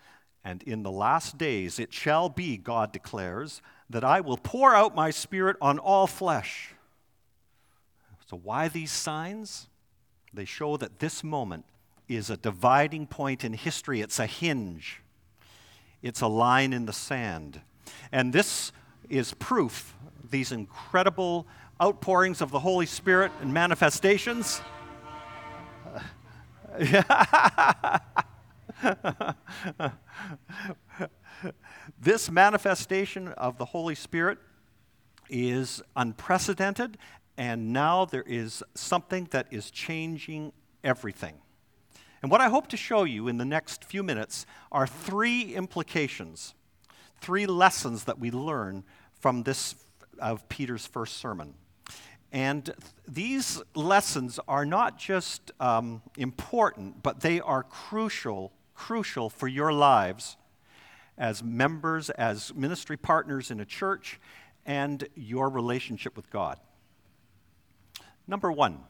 And 0.45 0.63
in 0.63 0.85
the 0.85 0.91
last 0.91 1.37
days 1.37 1.79
it 1.79 1.93
shall 1.93 2.29
be, 2.29 2.57
God 2.57 2.93
declares, 2.93 3.61
that 3.91 4.05
I 4.05 4.21
will 4.21 4.37
pour 4.37 4.75
out 4.75 4.95
my 4.95 5.11
spirit 5.11 5.57
on 5.61 5.79
all 5.79 6.07
flesh. 6.07 6.75
So, 8.27 8.37
why 8.37 8.69
these 8.69 8.93
signs? 8.93 9.69
They 10.33 10.45
show 10.45 10.77
that 10.77 10.99
this 10.99 11.25
moment 11.25 11.65
is 12.09 12.29
a 12.29 12.37
dividing 12.37 13.07
point 13.07 13.45
in 13.45 13.53
history, 13.55 14.01
it's 14.01 14.19
a 14.19 14.27
hinge, 14.27 15.03
it's 16.03 16.21
a 16.21 16.27
line 16.27 16.73
in 16.73 16.87
the 16.87 16.93
sand. 16.93 17.61
And 18.13 18.33
this 18.33 18.73
is 19.09 19.35
proof, 19.35 19.95
these 20.31 20.53
incredible 20.53 21.47
outpourings 21.81 22.41
of 22.41 22.51
the 22.51 22.61
Holy 22.61 22.87
Spirit 22.87 23.33
and 23.41 23.53
manifestations. 23.53 24.61
this 32.01 32.31
manifestation 32.31 33.29
of 33.29 33.59
the 33.59 33.65
Holy 33.67 33.95
Spirit 33.95 34.39
is 35.29 35.83
unprecedented, 35.97 36.99
and 37.37 37.73
now 37.73 38.05
there 38.05 38.25
is 38.27 38.63
something 38.75 39.29
that 39.31 39.47
is 39.51 39.71
changing 39.71 40.53
everything. 40.83 41.35
And 42.23 42.31
what 42.31 42.41
I 42.41 42.49
hope 42.49 42.67
to 42.69 42.77
show 42.77 43.05
you 43.05 43.29
in 43.29 43.37
the 43.37 43.45
next 43.45 43.85
few 43.85 44.03
minutes 44.03 44.47
are 44.73 44.87
three 44.87 45.55
implications, 45.55 46.55
three 47.21 47.47
lessons 47.47 48.05
that 48.05 48.19
we 48.19 48.31
learn 48.31 48.85
from 49.21 49.43
this 49.43 49.75
of 50.19 50.49
Peter's 50.49 50.87
first 50.87 51.17
sermon. 51.17 51.55
And 52.33 52.73
these 53.07 53.63
lessons 53.75 54.39
are 54.49 54.67
not 54.67 54.99
just 54.99 55.53
um, 55.61 56.03
important, 56.17 57.03
but 57.03 57.21
they 57.21 57.41
are 57.41 57.63
crucial, 57.63 58.53
crucial 58.75 59.31
for 59.31 59.49
your 59.49 59.73
lives 59.73 60.37
as 61.19 61.43
members, 61.43 62.11
as 62.11 62.55
ministry 62.55 62.97
partners 62.97 63.51
in 63.51 63.61
a 63.61 63.65
church, 63.65 64.21
and 64.67 65.09
your 65.15 65.49
relationship 65.49 66.17
with 66.17 66.31
God. 66.31 66.59
Number 68.27 68.51
one, 68.51 68.81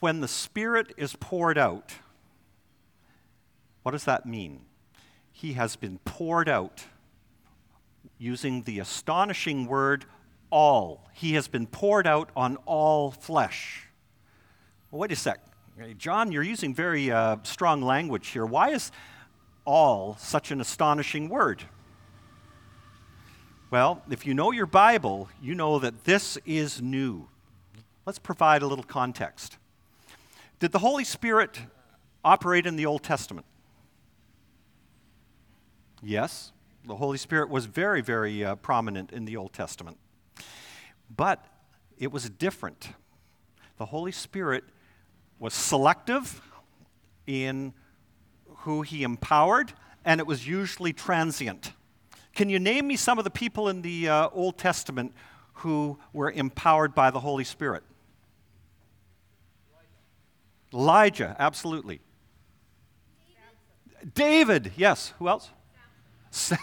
when 0.00 0.20
the 0.20 0.28
Spirit 0.28 0.92
is 0.96 1.14
poured 1.16 1.56
out, 1.56 1.92
what 3.82 3.92
does 3.92 4.04
that 4.04 4.26
mean? 4.26 4.60
He 5.32 5.54
has 5.54 5.76
been 5.76 5.98
poured 6.04 6.48
out 6.48 6.84
using 8.18 8.62
the 8.62 8.78
astonishing 8.78 9.66
word 9.66 10.04
all. 10.50 11.08
He 11.14 11.34
has 11.34 11.48
been 11.48 11.66
poured 11.66 12.06
out 12.06 12.30
on 12.36 12.56
all 12.66 13.10
flesh. 13.10 13.86
Well, 14.90 15.00
wait 15.00 15.12
a 15.12 15.16
sec. 15.16 15.40
John, 15.96 16.30
you're 16.30 16.42
using 16.42 16.74
very 16.74 17.10
uh, 17.10 17.36
strong 17.42 17.80
language 17.80 18.28
here. 18.28 18.44
Why 18.44 18.70
is 18.70 18.92
all 19.64 20.16
such 20.18 20.50
an 20.50 20.60
astonishing 20.60 21.28
word? 21.28 21.64
Well, 23.70 24.02
if 24.10 24.26
you 24.26 24.34
know 24.34 24.50
your 24.50 24.66
Bible, 24.66 25.28
you 25.40 25.54
know 25.54 25.78
that 25.78 26.04
this 26.04 26.36
is 26.44 26.82
new. 26.82 27.28
Let's 28.04 28.18
provide 28.18 28.62
a 28.62 28.66
little 28.66 28.84
context. 28.84 29.56
Did 30.58 30.72
the 30.72 30.80
Holy 30.80 31.04
Spirit 31.04 31.60
operate 32.24 32.66
in 32.66 32.76
the 32.76 32.84
Old 32.84 33.02
Testament? 33.02 33.46
Yes. 36.02 36.52
The 36.86 36.96
Holy 36.96 37.18
Spirit 37.18 37.50
was 37.50 37.66
very, 37.66 38.00
very 38.00 38.44
uh, 38.44 38.56
prominent 38.56 39.12
in 39.12 39.24
the 39.24 39.36
Old 39.36 39.52
Testament. 39.52 39.98
But 41.14 41.44
it 41.98 42.10
was 42.10 42.30
different. 42.30 42.88
The 43.76 43.86
Holy 43.86 44.12
Spirit 44.12 44.64
was 45.38 45.54
selective 45.54 46.40
in 47.26 47.74
who 48.58 48.82
he 48.82 49.02
empowered, 49.02 49.72
and 50.04 50.20
it 50.20 50.26
was 50.26 50.46
usually 50.46 50.92
transient. 50.92 51.72
Can 52.34 52.48
you 52.48 52.58
name 52.58 52.86
me 52.86 52.96
some 52.96 53.18
of 53.18 53.24
the 53.24 53.30
people 53.30 53.68
in 53.68 53.82
the 53.82 54.08
uh, 54.08 54.28
Old 54.32 54.56
Testament 54.56 55.12
who 55.54 55.98
were 56.12 56.30
empowered 56.30 56.94
by 56.94 57.10
the 57.10 57.20
Holy 57.20 57.44
Spirit? 57.44 57.82
Elijah, 60.72 61.36
absolutely. 61.38 62.00
David, 64.14 64.62
David 64.62 64.72
yes. 64.76 65.12
Who 65.18 65.28
else? 65.28 65.50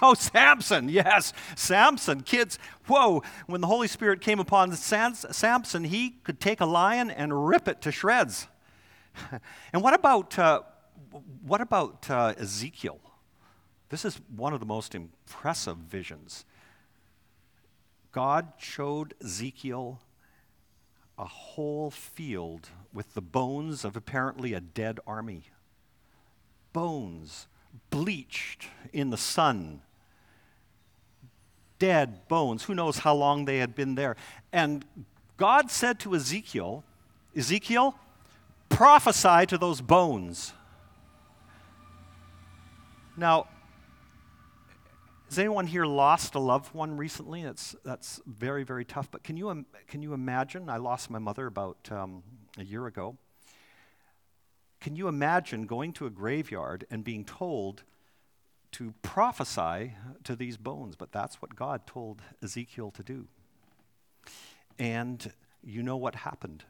Oh, 0.01 0.13
Samson, 0.17 0.89
yes, 0.89 1.33
Samson. 1.55 2.21
Kids, 2.21 2.57
whoa, 2.87 3.23
when 3.47 3.61
the 3.61 3.67
Holy 3.67 3.87
Spirit 3.87 4.21
came 4.21 4.39
upon 4.39 4.71
Samson, 4.73 5.83
he 5.83 6.11
could 6.23 6.39
take 6.39 6.61
a 6.61 6.65
lion 6.65 7.11
and 7.11 7.47
rip 7.47 7.67
it 7.67 7.81
to 7.81 7.91
shreds. 7.91 8.47
and 9.73 9.81
what 9.81 9.93
about, 9.93 10.37
uh, 10.39 10.61
what 11.41 11.61
about 11.61 12.09
uh, 12.09 12.33
Ezekiel? 12.37 12.99
This 13.89 14.05
is 14.05 14.19
one 14.35 14.53
of 14.53 14.59
the 14.59 14.65
most 14.65 14.95
impressive 14.95 15.77
visions. 15.77 16.45
God 18.11 18.53
showed 18.57 19.13
Ezekiel 19.23 20.01
a 21.17 21.25
whole 21.25 21.89
field 21.89 22.69
with 22.93 23.13
the 23.13 23.21
bones 23.21 23.83
of 23.83 23.95
apparently 23.95 24.53
a 24.53 24.59
dead 24.59 24.99
army. 25.07 25.43
Bones 26.73 27.47
bleached 27.89 28.67
in 28.93 29.09
the 29.09 29.17
sun. 29.17 29.81
Dead 31.79 32.27
bones. 32.27 32.63
Who 32.63 32.75
knows 32.75 32.99
how 32.99 33.13
long 33.13 33.45
they 33.45 33.59
had 33.59 33.75
been 33.75 33.95
there? 33.95 34.15
And 34.51 34.83
God 35.37 35.69
said 35.69 35.99
to 36.01 36.15
Ezekiel, 36.15 36.83
Ezekiel, 37.35 37.97
prophesy 38.69 39.45
to 39.47 39.57
those 39.57 39.81
bones. 39.81 40.53
Now, 43.15 43.47
has 45.29 45.37
anyone 45.39 45.67
here 45.67 45.85
lost 45.85 46.35
a 46.35 46.39
loved 46.39 46.73
one 46.73 46.97
recently? 46.97 47.43
That's, 47.43 47.75
that's 47.83 48.21
very, 48.25 48.63
very 48.63 48.85
tough. 48.85 49.11
But 49.11 49.23
can 49.23 49.35
you, 49.35 49.65
can 49.87 50.01
you 50.01 50.13
imagine? 50.13 50.69
I 50.69 50.77
lost 50.77 51.09
my 51.09 51.19
mother 51.19 51.47
about 51.47 51.77
um, 51.91 52.23
a 52.57 52.63
year 52.63 52.87
ago. 52.87 53.17
Can 54.79 54.95
you 54.95 55.07
imagine 55.07 55.65
going 55.65 55.93
to 55.93 56.05
a 56.05 56.09
graveyard 56.09 56.85
and 56.89 57.03
being 57.03 57.25
told 57.25 57.83
to 58.73 58.93
prophesy 59.01 59.95
to 60.23 60.35
these 60.35 60.57
bones? 60.57 60.95
But 60.95 61.11
that's 61.11 61.41
what 61.41 61.55
God 61.55 61.87
told 61.87 62.21
Ezekiel 62.43 62.91
to 62.91 63.03
do. 63.03 63.27
And 64.77 65.31
you 65.63 65.81
know 65.83 65.97
what 65.97 66.15
happened. 66.15 66.63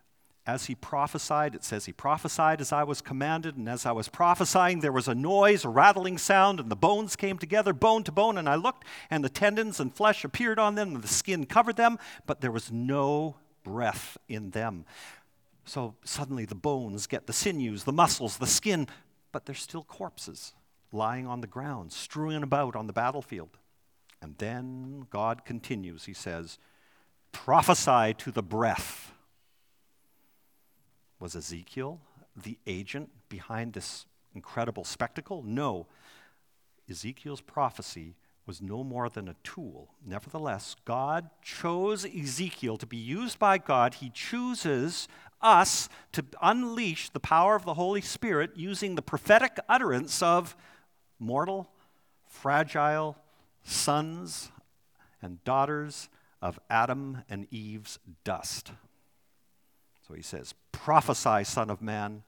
As 0.46 0.68
he 0.68 0.76
prophesied, 0.76 1.56
it 1.56 1.66
says 1.66 1.86
he 1.86 1.92
prophesied 1.92 2.62
as 2.62 2.72
I 2.72 2.84
was 2.84 3.02
commanded, 3.02 3.58
and 3.58 3.68
as 3.68 3.86
I 3.86 3.92
was 3.92 4.08
prophesying, 4.08 4.80
there 4.80 4.94
was 4.94 5.10
a 5.10 5.14
noise, 5.14 5.66
a 5.66 5.70
rattling 5.70 6.18
sound, 6.18 6.62
and 6.62 6.72
the 6.72 6.76
bones 6.78 7.18
came 7.18 7.38
together, 7.38 7.74
bone 7.74 8.06
to 8.06 8.14
bone, 8.14 8.38
and 8.38 8.48
I 8.48 8.56
looked, 8.56 8.86
and 9.10 9.26
the 9.26 9.30
tendons 9.30 9.82
and 9.82 9.94
flesh 9.94 10.24
appeared 10.24 10.58
on 10.58 10.76
them, 10.76 10.96
and 10.96 11.04
the 11.04 11.08
skin 11.10 11.46
covered 11.46 11.76
them, 11.76 12.00
but 12.26 12.40
there 12.40 12.52
was 12.52 12.72
no 12.72 13.36
breath 13.66 14.18
in 14.30 14.52
them. 14.52 14.86
So 15.68 15.96
suddenly 16.06 16.46
the 16.46 16.56
bones 16.56 17.08
get 17.08 17.28
the 17.28 17.34
sinews, 17.34 17.84
the 17.84 17.92
muscles, 17.92 18.38
the 18.38 18.48
skin, 18.48 18.88
but 19.34 19.46
they're 19.46 19.54
still 19.54 19.84
corpses 19.84 20.54
lying 20.94 21.28
on 21.28 21.42
the 21.42 21.48
ground, 21.48 21.92
strewing 21.92 22.42
about 22.42 22.76
on 22.76 22.88
the 22.88 22.94
battlefield. 22.94 23.58
And 24.22 24.36
then 24.38 25.08
God 25.10 25.44
continues. 25.44 26.06
He 26.06 26.14
says, 26.14 26.58
Prophesy 27.34 28.14
to 28.14 28.32
the 28.32 28.42
breath. 28.42 29.12
Was 31.20 31.36
Ezekiel 31.36 32.00
the 32.42 32.58
agent 32.66 33.10
behind 33.28 33.74
this 33.74 34.06
incredible 34.34 34.86
spectacle? 34.86 35.44
No. 35.44 35.88
Ezekiel's 36.90 37.42
prophecy 37.42 38.16
was 38.46 38.62
no 38.62 38.84
more 38.84 39.10
than 39.10 39.28
a 39.28 39.36
tool. 39.44 39.90
Nevertheless, 40.06 40.76
God 40.86 41.30
chose 41.44 42.06
Ezekiel 42.06 42.78
to 42.78 42.86
be 42.86 42.98
used 42.98 43.38
by 43.38 43.58
God. 43.58 43.96
He 43.96 44.10
chooses 44.10 45.10
us 45.42 45.90
to 46.14 46.26
unleash 46.42 47.10
the 47.10 47.20
power 47.20 47.56
of 47.56 47.66
the 47.66 47.76
Holy 47.76 48.02
Spirit 48.02 48.52
using 48.56 48.96
the 48.96 49.02
prophetic 49.02 49.58
utterance 49.70 50.22
of 50.22 50.56
mortal, 51.20 51.70
fragile 52.28 53.18
sons 53.64 54.52
and 55.22 55.44
daughters 55.44 56.10
of 56.42 56.60
Adam 56.70 57.24
and 57.30 57.48
Eve's 57.52 58.00
dust. 58.24 58.72
So 60.08 60.14
he 60.14 60.22
says, 60.22 60.54
Prophesy, 60.72 61.44
Son 61.44 61.70
of 61.70 61.82
Man. 61.82 62.24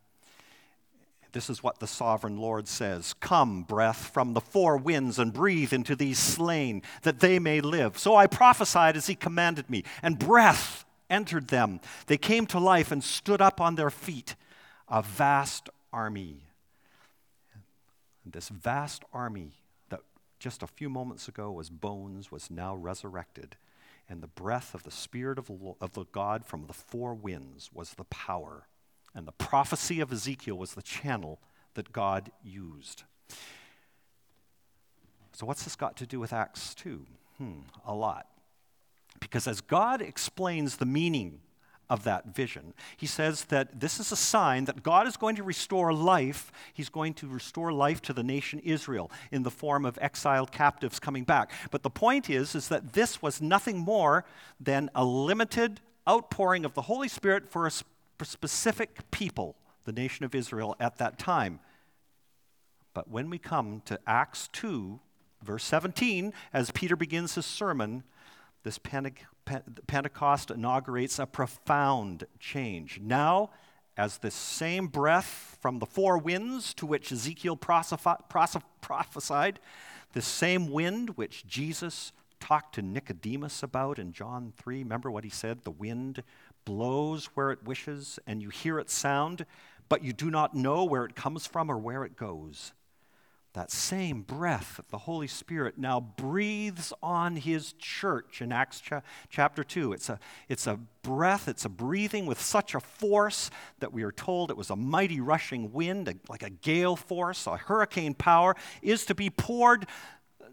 This 1.31 1.49
is 1.49 1.61
what 1.61 1.79
the 1.79 1.87
sovereign 1.87 2.37
Lord 2.37 2.67
says 2.67 3.13
Come, 3.19 3.63
breath, 3.63 4.09
from 4.11 4.33
the 4.33 4.41
four 4.41 4.77
winds, 4.77 5.19
and 5.19 5.31
breathe 5.31 5.71
into 5.71 5.95
these 5.95 6.17
slain, 6.17 6.81
that 7.03 7.19
they 7.19 7.39
may 7.39 7.61
live. 7.61 7.97
So 7.97 8.15
I 8.15 8.27
prophesied 8.27 8.97
as 8.97 9.07
he 9.07 9.15
commanded 9.15 9.69
me, 9.69 9.83
and 10.01 10.17
breath 10.17 10.85
entered 11.09 11.47
them. 11.47 11.79
They 12.07 12.17
came 12.17 12.45
to 12.47 12.59
life 12.59 12.91
and 12.91 13.03
stood 13.03 13.41
up 13.41 13.59
on 13.59 13.75
their 13.75 13.89
feet, 13.89 14.35
a 14.87 15.01
vast 15.01 15.69
army. 15.91 16.43
This 18.25 18.49
vast 18.49 19.03
army 19.13 19.53
that 19.89 20.01
just 20.39 20.61
a 20.61 20.67
few 20.67 20.89
moments 20.89 21.27
ago 21.27 21.51
was 21.51 21.69
bones 21.69 22.31
was 22.31 22.51
now 22.51 22.75
resurrected. 22.75 23.55
And 24.07 24.21
the 24.21 24.27
breath 24.27 24.73
of 24.73 24.83
the 24.83 24.91
Spirit 24.91 25.37
of 25.37 25.51
of 25.81 25.93
the 25.93 26.05
God 26.11 26.45
from 26.45 26.65
the 26.65 26.73
four 26.73 27.13
winds 27.13 27.69
was 27.73 27.91
the 27.91 28.05
power. 28.05 28.67
And 29.13 29.27
the 29.27 29.31
prophecy 29.31 29.99
of 29.99 30.11
Ezekiel 30.11 30.57
was 30.57 30.73
the 30.73 30.81
channel 30.81 31.39
that 31.73 31.91
God 31.91 32.31
used. 32.43 33.03
So, 35.33 35.45
what's 35.45 35.63
this 35.63 35.75
got 35.75 35.95
to 35.97 36.05
do 36.05 36.19
with 36.19 36.33
Acts 36.33 36.75
2? 36.75 37.05
Hmm, 37.37 37.59
a 37.85 37.93
lot. 37.93 38.27
Because 39.19 39.47
as 39.47 39.61
God 39.61 40.01
explains 40.01 40.77
the 40.77 40.85
meaning 40.85 41.39
of 41.89 42.03
that 42.03 42.35
vision. 42.35 42.73
He 42.97 43.07
says 43.07 43.45
that 43.45 43.79
this 43.79 43.99
is 43.99 44.11
a 44.11 44.15
sign 44.15 44.65
that 44.65 44.83
God 44.83 45.07
is 45.07 45.17
going 45.17 45.35
to 45.37 45.43
restore 45.43 45.91
life. 45.91 46.51
He's 46.73 46.89
going 46.89 47.15
to 47.15 47.27
restore 47.27 47.73
life 47.73 48.01
to 48.03 48.13
the 48.13 48.23
nation 48.23 48.59
Israel 48.59 49.11
in 49.31 49.43
the 49.43 49.51
form 49.51 49.85
of 49.85 49.97
exiled 49.99 50.51
captives 50.51 50.99
coming 50.99 51.23
back. 51.23 51.51
But 51.71 51.81
the 51.81 51.89
point 51.89 52.29
is 52.29 52.53
is 52.53 52.67
that 52.67 52.93
this 52.93 53.21
was 53.21 53.41
nothing 53.41 53.79
more 53.79 54.23
than 54.59 54.89
a 54.93 55.03
limited 55.03 55.81
outpouring 56.07 56.63
of 56.63 56.75
the 56.75 56.83
Holy 56.83 57.07
Spirit 57.07 57.49
for 57.49 57.65
a 57.65 57.71
specific 58.23 59.09
people, 59.09 59.55
the 59.85 59.91
nation 59.91 60.25
of 60.25 60.35
Israel 60.35 60.75
at 60.79 60.97
that 60.97 61.17
time. 61.17 61.59
But 62.93 63.09
when 63.09 63.29
we 63.29 63.39
come 63.39 63.81
to 63.85 63.99
Acts 64.05 64.47
2 64.53 64.99
verse 65.41 65.63
17 65.63 66.33
as 66.53 66.69
Peter 66.71 66.95
begins 66.95 67.35
his 67.35 67.45
sermon, 67.45 68.03
this 68.63 68.79
Pentecost 68.79 70.51
inaugurates 70.51 71.19
a 71.19 71.25
profound 71.25 72.25
change. 72.39 72.99
Now, 73.01 73.51
as 73.97 74.17
the 74.17 74.31
same 74.31 74.87
breath 74.87 75.57
from 75.61 75.79
the 75.79 75.85
four 75.85 76.17
winds 76.17 76.73
to 76.75 76.85
which 76.85 77.11
Ezekiel 77.11 77.57
prophesied, 77.57 79.59
the 80.13 80.21
same 80.21 80.71
wind 80.71 81.17
which 81.17 81.45
Jesus 81.47 82.13
talked 82.39 82.75
to 82.75 82.81
Nicodemus 82.81 83.63
about 83.63 83.99
in 83.99 84.13
John 84.13 84.53
3. 84.57 84.83
Remember 84.83 85.11
what 85.11 85.25
he 85.25 85.29
said? 85.29 85.63
The 85.63 85.71
wind 85.71 86.23
blows 86.63 87.25
where 87.35 87.51
it 87.51 87.63
wishes, 87.63 88.19
and 88.25 88.41
you 88.41 88.49
hear 88.49 88.79
its 88.79 88.93
sound, 88.93 89.45
but 89.89 90.03
you 90.03 90.13
do 90.13 90.29
not 90.29 90.55
know 90.55 90.83
where 90.83 91.03
it 91.03 91.15
comes 91.15 91.47
from 91.47 91.69
or 91.69 91.77
where 91.77 92.05
it 92.05 92.15
goes 92.15 92.73
that 93.53 93.71
same 93.71 94.21
breath 94.21 94.77
that 94.77 94.89
the 94.89 94.99
Holy 94.99 95.27
Spirit 95.27 95.77
now 95.77 95.99
breathes 95.99 96.93
on 97.01 97.35
his 97.35 97.73
church 97.73 98.41
in 98.41 98.51
Acts 98.51 98.79
cha- 98.79 99.01
chapter 99.29 99.63
2. 99.63 99.93
It's 99.93 100.09
a, 100.09 100.19
it's 100.47 100.67
a 100.67 100.79
breath, 101.01 101.47
it's 101.47 101.65
a 101.65 101.69
breathing 101.69 102.25
with 102.27 102.39
such 102.39 102.75
a 102.75 102.79
force 102.79 103.49
that 103.79 103.91
we 103.91 104.03
are 104.03 104.11
told 104.11 104.51
it 104.51 104.57
was 104.57 104.69
a 104.69 104.75
mighty 104.75 105.19
rushing 105.19 105.73
wind, 105.73 106.07
a, 106.07 106.13
like 106.29 106.43
a 106.43 106.49
gale 106.49 106.95
force, 106.95 107.47
a 107.47 107.57
hurricane 107.57 108.13
power, 108.13 108.55
is 108.81 109.05
to 109.05 109.15
be 109.15 109.29
poured 109.29 109.87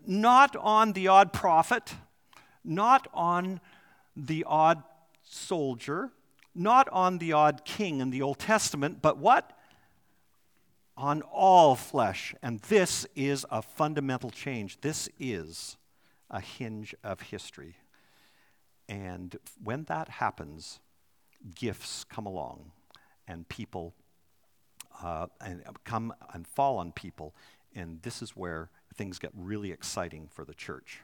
not 0.06 0.56
on 0.56 0.92
the 0.92 1.08
odd 1.08 1.32
prophet, 1.32 1.94
not 2.64 3.08
on 3.12 3.60
the 4.16 4.44
odd 4.46 4.82
soldier, 5.22 6.10
not 6.54 6.88
on 6.88 7.18
the 7.18 7.32
odd 7.32 7.64
king 7.64 8.00
in 8.00 8.10
the 8.10 8.22
Old 8.22 8.38
Testament, 8.38 9.02
but 9.02 9.18
what? 9.18 9.55
On 10.96 11.22
all 11.22 11.74
flesh. 11.74 12.34
And 12.42 12.60
this 12.60 13.06
is 13.14 13.44
a 13.50 13.62
fundamental 13.62 14.30
change. 14.30 14.80
This 14.80 15.08
is 15.18 15.76
a 16.30 16.40
hinge 16.40 16.94
of 17.04 17.20
history. 17.20 17.76
And 18.88 19.36
when 19.62 19.84
that 19.84 20.08
happens, 20.08 20.80
gifts 21.54 22.04
come 22.04 22.26
along 22.26 22.72
and 23.28 23.48
people 23.48 23.94
uh, 25.02 25.26
and 25.40 25.62
come 25.84 26.14
and 26.32 26.46
fall 26.46 26.78
on 26.78 26.92
people. 26.92 27.34
And 27.74 28.00
this 28.02 28.22
is 28.22 28.30
where 28.30 28.70
things 28.94 29.18
get 29.18 29.30
really 29.34 29.72
exciting 29.72 30.28
for 30.32 30.44
the 30.44 30.54
church. 30.54 31.00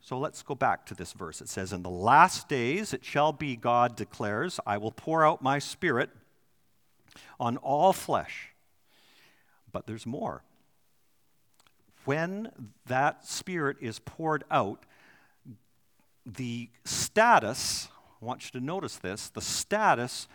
So 0.00 0.18
let's 0.18 0.42
go 0.42 0.54
back 0.54 0.86
to 0.86 0.94
this 0.94 1.12
verse. 1.12 1.40
It 1.40 1.48
says, 1.48 1.72
In 1.72 1.82
the 1.82 1.90
last 1.90 2.48
days 2.48 2.94
it 2.94 3.04
shall 3.04 3.32
be, 3.32 3.56
God 3.56 3.96
declares, 3.96 4.60
I 4.64 4.78
will 4.78 4.92
pour 4.92 5.26
out 5.26 5.42
my 5.42 5.58
spirit 5.58 6.10
on 7.38 7.56
all 7.58 7.92
flesh. 7.92 8.52
But 9.72 9.86
there's 9.86 10.06
more. 10.06 10.42
When 12.04 12.50
that 12.86 13.26
Spirit 13.26 13.78
is 13.80 13.98
poured 13.98 14.44
out, 14.50 14.84
the 16.24 16.70
status, 16.84 17.88
I 18.20 18.24
want 18.24 18.44
you 18.44 18.60
to 18.60 18.64
notice 18.64 18.96
this, 18.96 19.28
the 19.28 19.40
status 19.40 20.28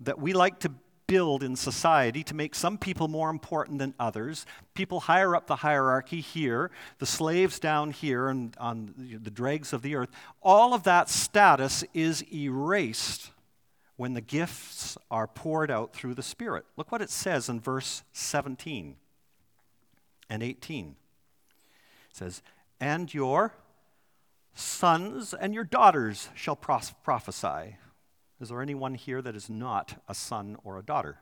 that 0.00 0.18
we 0.18 0.32
like 0.32 0.58
to 0.60 0.72
build 1.06 1.42
in 1.42 1.56
society 1.56 2.22
to 2.22 2.34
make 2.34 2.54
some 2.54 2.78
people 2.78 3.08
more 3.08 3.30
important 3.30 3.78
than 3.78 3.94
others. 3.98 4.46
People 4.74 5.00
higher 5.00 5.34
up 5.34 5.46
the 5.46 5.56
hierarchy 5.56 6.20
here, 6.20 6.70
the 6.98 7.06
slaves 7.06 7.58
down 7.58 7.90
here 7.90 8.28
and 8.28 8.54
on 8.58 8.94
the 8.96 9.30
dregs 9.30 9.72
of 9.72 9.82
the 9.82 9.96
earth. 9.96 10.10
All 10.42 10.74
of 10.74 10.84
that 10.84 11.08
status 11.08 11.82
is 11.94 12.22
erased 12.32 13.30
when 13.98 14.14
the 14.14 14.20
gifts 14.20 14.96
are 15.10 15.26
poured 15.26 15.72
out 15.72 15.92
through 15.92 16.14
the 16.14 16.22
Spirit. 16.22 16.64
Look 16.76 16.92
what 16.92 17.02
it 17.02 17.10
says 17.10 17.48
in 17.48 17.58
verse 17.58 18.04
17 18.12 18.94
and 20.30 20.42
18. 20.42 20.94
It 22.10 22.16
says, 22.16 22.40
And 22.80 23.12
your 23.12 23.54
sons 24.54 25.34
and 25.34 25.52
your 25.52 25.64
daughters 25.64 26.28
shall 26.36 26.54
pros- 26.54 26.94
prophesy. 27.02 27.76
Is 28.40 28.50
there 28.50 28.62
anyone 28.62 28.94
here 28.94 29.20
that 29.20 29.34
is 29.34 29.50
not 29.50 30.00
a 30.08 30.14
son 30.14 30.56
or 30.62 30.78
a 30.78 30.82
daughter? 30.82 31.18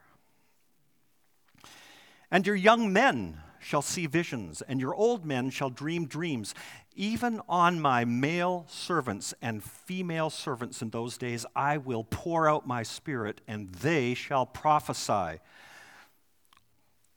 And 2.31 2.47
your 2.47 2.57
young 2.57 2.93
men 2.93 3.39
shall 3.59 3.81
see 3.83 4.07
visions, 4.07 4.61
and 4.61 4.81
your 4.81 4.95
old 4.95 5.25
men 5.25 5.49
shall 5.49 5.71
dream 5.71 6.07
dreams. 6.07 6.55
Even 6.97 7.41
on 7.49 7.79
my 7.79 8.05
male 8.05 8.65
servants 8.69 9.35
and 9.43 9.63
female 9.63 10.31
servants 10.31 10.81
in 10.81 10.91
those 10.91 11.19
days, 11.19 11.45
I 11.55 11.77
will 11.77 12.05
pour 12.05 12.49
out 12.49 12.67
my 12.67 12.83
spirit, 12.83 13.43
and 13.47 13.71
they 13.71 14.15
shall 14.15 14.47
prophesy. 14.47 15.41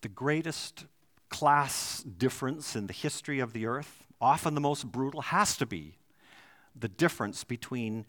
The 0.01 0.09
greatest 0.09 0.85
class 1.29 2.03
difference 2.03 2.75
in 2.75 2.87
the 2.87 2.93
history 2.93 3.39
of 3.39 3.53
the 3.53 3.65
earth, 3.65 4.03
often 4.19 4.53
the 4.53 4.61
most 4.61 4.91
brutal, 4.91 5.21
has 5.21 5.55
to 5.57 5.65
be 5.65 5.97
the 6.75 6.89
difference 6.89 7.43
between 7.43 8.05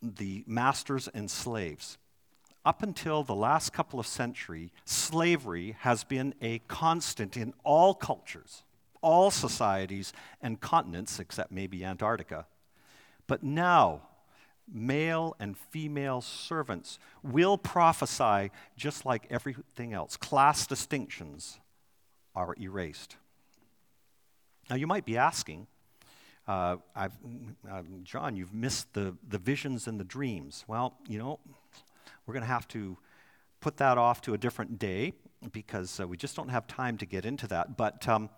the 0.00 0.44
masters 0.46 1.08
and 1.08 1.30
slaves 1.30 1.98
up 2.64 2.82
until 2.82 3.22
the 3.22 3.34
last 3.34 3.72
couple 3.72 3.98
of 3.98 4.06
centuries, 4.06 4.70
slavery 4.84 5.76
has 5.80 6.04
been 6.04 6.34
a 6.42 6.58
constant 6.68 7.36
in 7.36 7.54
all 7.64 7.94
cultures, 7.94 8.62
all 9.02 9.30
societies, 9.30 10.12
and 10.40 10.60
continents, 10.60 11.18
except 11.18 11.50
maybe 11.50 11.84
Antarctica. 11.84 12.46
But 13.26 13.42
now, 13.42 14.02
male 14.72 15.36
and 15.40 15.56
female 15.56 16.20
servants 16.20 16.98
will 17.22 17.58
prophesy 17.58 18.50
just 18.76 19.04
like 19.04 19.26
everything 19.30 19.92
else. 19.92 20.16
Class 20.16 20.66
distinctions 20.66 21.58
are 22.34 22.54
erased. 22.60 23.16
Now, 24.68 24.76
you 24.76 24.86
might 24.86 25.04
be 25.04 25.16
asking, 25.16 25.66
uh, 26.46 26.76
uh, 26.94 27.08
John, 28.04 28.36
you've 28.36 28.54
missed 28.54 28.92
the, 28.94 29.16
the 29.28 29.38
visions 29.38 29.86
and 29.86 29.98
the 29.98 30.04
dreams. 30.04 30.64
Well, 30.68 30.94
you 31.08 31.18
know, 31.18 31.40
we're 32.26 32.34
going 32.34 32.42
to 32.42 32.48
have 32.48 32.68
to 32.68 32.96
put 33.60 33.76
that 33.78 33.98
off 33.98 34.20
to 34.22 34.34
a 34.34 34.38
different 34.38 34.78
day 34.78 35.12
because 35.52 36.00
uh, 36.00 36.06
we 36.06 36.16
just 36.16 36.36
don't 36.36 36.48
have 36.48 36.66
time 36.66 36.98
to 36.98 37.06
get 37.06 37.24
into 37.24 37.46
that. 37.48 37.76
But, 37.76 38.06
um, 38.08 38.30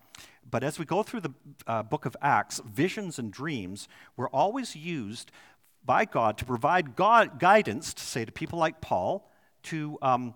but 0.49 0.63
as 0.63 0.79
we 0.79 0.85
go 0.85 1.03
through 1.03 1.21
the 1.21 1.35
uh, 1.67 1.83
book 1.83 2.07
of 2.07 2.17
Acts, 2.23 2.61
visions 2.61 3.19
and 3.19 3.33
dreams 3.33 3.89
were 4.17 4.29
always 4.29 4.77
used 4.77 5.31
by 5.85 6.05
God 6.05 6.39
to 6.39 6.45
provide 6.45 6.95
God 6.95 7.41
guidance, 7.41 7.93
to 7.95 8.03
say 8.03 8.25
to 8.25 8.33
people 8.33 8.59
like 8.59 8.81
Paul, 8.81 9.29
to, 9.65 9.99
um, 10.01 10.35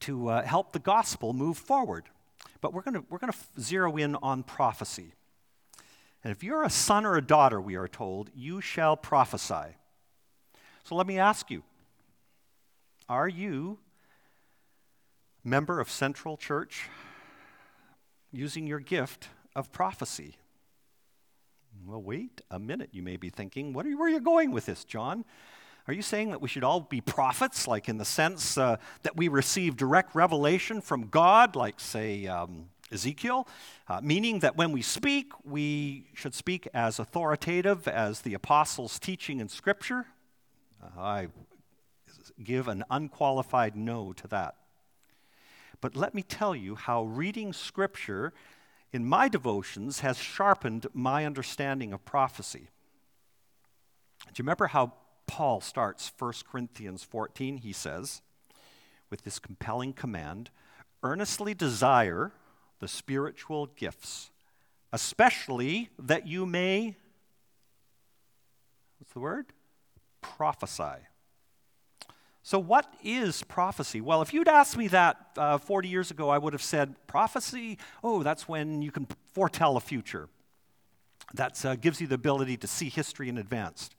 to 0.00 0.28
uh, 0.28 0.42
help 0.42 0.72
the 0.72 0.78
gospel 0.78 1.32
move 1.32 1.56
forward. 1.56 2.04
But 2.60 2.72
we're 2.72 2.82
going 2.82 3.04
we're 3.10 3.18
going 3.18 3.32
to 3.32 3.60
zero 3.60 3.96
in 3.96 4.16
on 4.16 4.42
prophecy. 4.42 5.14
And 6.24 6.30
if 6.30 6.44
you're 6.44 6.62
a 6.62 6.70
son 6.70 7.04
or 7.04 7.16
a 7.16 7.22
daughter, 7.22 7.60
we 7.60 7.74
are 7.74 7.88
told, 7.88 8.30
you 8.34 8.60
shall 8.60 8.96
prophesy. 8.96 9.76
So 10.84 10.94
let 10.94 11.06
me 11.06 11.18
ask 11.18 11.50
you 11.50 11.62
are 13.08 13.28
you 13.28 13.78
member 15.44 15.80
of 15.80 15.90
Central 15.90 16.36
Church 16.36 16.88
using 18.30 18.66
your 18.66 18.80
gift 18.80 19.28
of 19.54 19.72
prophecy? 19.72 20.36
Well, 21.86 22.02
wait 22.02 22.40
a 22.50 22.58
minute, 22.58 22.90
you 22.92 23.02
may 23.02 23.16
be 23.16 23.28
thinking. 23.28 23.72
What 23.72 23.86
are 23.86 23.88
you, 23.88 23.98
where 23.98 24.08
are 24.08 24.12
you 24.12 24.20
going 24.20 24.52
with 24.52 24.66
this, 24.66 24.84
John? 24.84 25.24
Are 25.88 25.94
you 25.94 26.02
saying 26.02 26.30
that 26.30 26.40
we 26.40 26.48
should 26.48 26.62
all 26.62 26.80
be 26.80 27.00
prophets, 27.00 27.66
like 27.66 27.88
in 27.88 27.98
the 27.98 28.04
sense 28.04 28.56
uh, 28.56 28.76
that 29.02 29.16
we 29.16 29.26
receive 29.26 29.76
direct 29.76 30.14
revelation 30.14 30.80
from 30.80 31.08
God, 31.08 31.56
like, 31.56 31.80
say, 31.80 32.26
um, 32.28 32.68
Ezekiel? 32.92 33.48
Uh, 33.88 34.00
meaning 34.00 34.38
that 34.40 34.56
when 34.56 34.70
we 34.70 34.80
speak, 34.80 35.32
we 35.44 36.06
should 36.14 36.34
speak 36.34 36.68
as 36.72 37.00
authoritative 37.00 37.88
as 37.88 38.20
the 38.20 38.34
apostles' 38.34 39.00
teaching 39.00 39.40
in 39.40 39.48
Scripture? 39.48 40.06
Uh, 40.80 41.00
I 41.00 41.26
give 42.42 42.68
an 42.68 42.84
unqualified 42.88 43.74
no 43.74 44.12
to 44.12 44.28
that. 44.28 44.54
But 45.82 45.96
let 45.96 46.14
me 46.14 46.22
tell 46.22 46.56
you 46.56 46.76
how 46.76 47.02
reading 47.02 47.52
Scripture 47.52 48.32
in 48.92 49.04
my 49.04 49.28
devotions 49.28 50.00
has 50.00 50.16
sharpened 50.16 50.86
my 50.94 51.26
understanding 51.26 51.92
of 51.92 52.04
prophecy. 52.04 52.68
Do 54.26 54.30
you 54.36 54.44
remember 54.44 54.68
how 54.68 54.92
Paul 55.26 55.60
starts 55.60 56.12
1 56.16 56.32
Corinthians 56.50 57.02
14? 57.02 57.58
He 57.58 57.72
says, 57.72 58.22
with 59.10 59.24
this 59.24 59.40
compelling 59.40 59.92
command, 59.92 60.50
earnestly 61.02 61.52
desire 61.52 62.32
the 62.78 62.86
spiritual 62.86 63.66
gifts, 63.66 64.30
especially 64.92 65.90
that 65.98 66.28
you 66.28 66.46
may, 66.46 66.96
what's 68.98 69.12
the 69.12 69.20
word? 69.20 69.46
Prophesy. 70.20 71.08
So, 72.44 72.58
what 72.58 72.92
is 73.04 73.44
prophecy? 73.44 74.00
Well, 74.00 74.20
if 74.20 74.34
you'd 74.34 74.48
asked 74.48 74.76
me 74.76 74.88
that 74.88 75.16
uh, 75.36 75.58
40 75.58 75.88
years 75.88 76.10
ago, 76.10 76.28
I 76.28 76.38
would 76.38 76.52
have 76.52 76.62
said, 76.62 76.96
prophecy? 77.06 77.78
Oh, 78.02 78.24
that's 78.24 78.48
when 78.48 78.82
you 78.82 78.90
can 78.90 79.06
foretell 79.32 79.76
a 79.76 79.80
future. 79.80 80.28
That 81.34 81.64
uh, 81.64 81.76
gives 81.76 82.00
you 82.00 82.08
the 82.08 82.16
ability 82.16 82.56
to 82.58 82.66
see 82.66 82.88
history 82.88 83.28
in 83.28 83.38
advance. 83.38 83.90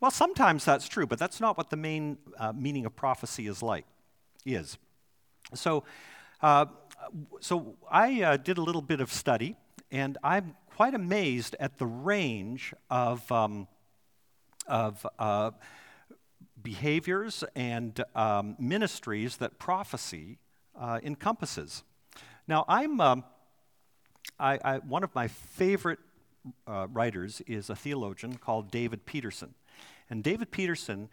Well, 0.00 0.10
sometimes 0.10 0.64
that's 0.64 0.88
true, 0.88 1.06
but 1.06 1.20
that's 1.20 1.40
not 1.40 1.56
what 1.56 1.70
the 1.70 1.76
main 1.76 2.18
uh, 2.38 2.52
meaning 2.52 2.86
of 2.86 2.96
prophecy 2.96 3.46
is 3.46 3.62
like, 3.62 3.86
is. 4.44 4.78
So, 5.54 5.84
uh, 6.42 6.66
so 7.40 7.76
I 7.88 8.22
uh, 8.22 8.36
did 8.36 8.58
a 8.58 8.62
little 8.62 8.82
bit 8.82 9.00
of 9.00 9.12
study, 9.12 9.56
and 9.92 10.18
I'm 10.24 10.56
quite 10.74 10.94
amazed 10.94 11.54
at 11.60 11.78
the 11.78 11.86
range 11.86 12.74
of, 12.90 13.30
um, 13.30 13.68
of 14.66 15.06
uh, 15.20 15.52
behaviors 16.62 17.44
and 17.54 18.02
um, 18.14 18.56
ministries 18.58 19.36
that 19.38 19.58
prophecy 19.58 20.38
uh, 20.78 21.00
encompasses. 21.02 21.84
Now, 22.46 22.64
I'm 22.68 23.00
um, 23.00 23.24
I, 24.38 24.58
I, 24.64 24.78
one 24.78 25.04
of 25.04 25.14
my 25.14 25.28
favorite 25.28 25.98
uh, 26.66 26.86
writers 26.90 27.42
is 27.46 27.70
a 27.70 27.76
theologian 27.76 28.36
called 28.36 28.70
David 28.70 29.06
Peterson, 29.06 29.54
and 30.10 30.22
David 30.22 30.50
Peterson 30.50 31.08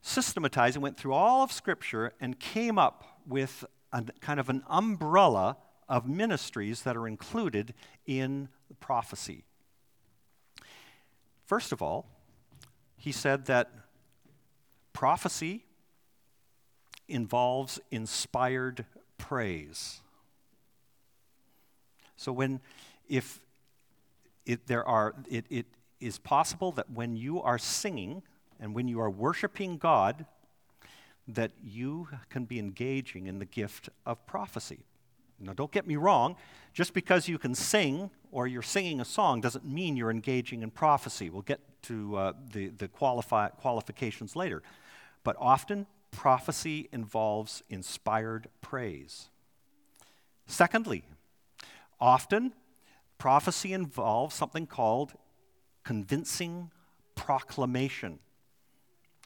systematized 0.00 0.76
and 0.76 0.82
went 0.82 0.96
through 0.96 1.12
all 1.12 1.42
of 1.42 1.52
Scripture 1.52 2.12
and 2.20 2.38
came 2.38 2.78
up 2.78 3.20
with 3.26 3.64
a 3.92 4.04
kind 4.20 4.38
of 4.38 4.48
an 4.48 4.62
umbrella 4.68 5.56
of 5.88 6.06
ministries 6.06 6.82
that 6.82 6.96
are 6.96 7.08
included 7.08 7.74
in 8.06 8.48
prophecy. 8.80 9.44
First 11.46 11.72
of 11.72 11.80
all, 11.80 12.06
he 12.96 13.10
said 13.10 13.46
that 13.46 13.70
Prophecy 14.98 15.64
involves 17.06 17.78
inspired 17.92 18.84
praise. 19.16 20.00
So 22.16 22.32
when 22.32 22.58
if 23.08 23.38
it, 24.44 24.66
there 24.66 24.84
are 24.84 25.14
it, 25.30 25.44
it 25.50 25.66
is 26.00 26.18
possible 26.18 26.72
that 26.72 26.90
when 26.90 27.14
you 27.14 27.40
are 27.40 27.58
singing 27.58 28.22
and 28.58 28.74
when 28.74 28.88
you 28.88 28.98
are 29.00 29.08
worshiping 29.08 29.78
God, 29.78 30.26
that 31.28 31.52
you 31.62 32.08
can 32.28 32.44
be 32.44 32.58
engaging 32.58 33.28
in 33.28 33.38
the 33.38 33.44
gift 33.44 33.90
of 34.04 34.26
prophecy. 34.26 34.80
Now, 35.38 35.52
don't 35.52 35.70
get 35.70 35.86
me 35.86 35.94
wrong, 35.94 36.34
just 36.74 36.92
because 36.92 37.28
you 37.28 37.38
can 37.38 37.54
sing 37.54 38.10
or 38.32 38.48
you're 38.48 38.62
singing 38.62 39.00
a 39.00 39.04
song 39.04 39.40
doesn't 39.40 39.64
mean 39.64 39.96
you're 39.96 40.10
engaging 40.10 40.62
in 40.62 40.72
prophecy. 40.72 41.30
We'll 41.30 41.42
get 41.42 41.60
to 41.82 42.16
uh, 42.16 42.32
the, 42.52 42.70
the 42.70 42.88
qualify, 42.88 43.50
qualifications 43.50 44.34
later. 44.34 44.64
But 45.28 45.36
often, 45.40 45.86
prophecy 46.10 46.88
involves 46.90 47.62
inspired 47.68 48.48
praise. 48.62 49.28
Secondly, 50.46 51.04
often, 52.00 52.54
prophecy 53.18 53.74
involves 53.74 54.34
something 54.34 54.66
called 54.66 55.12
convincing 55.84 56.70
proclamation. 57.14 58.20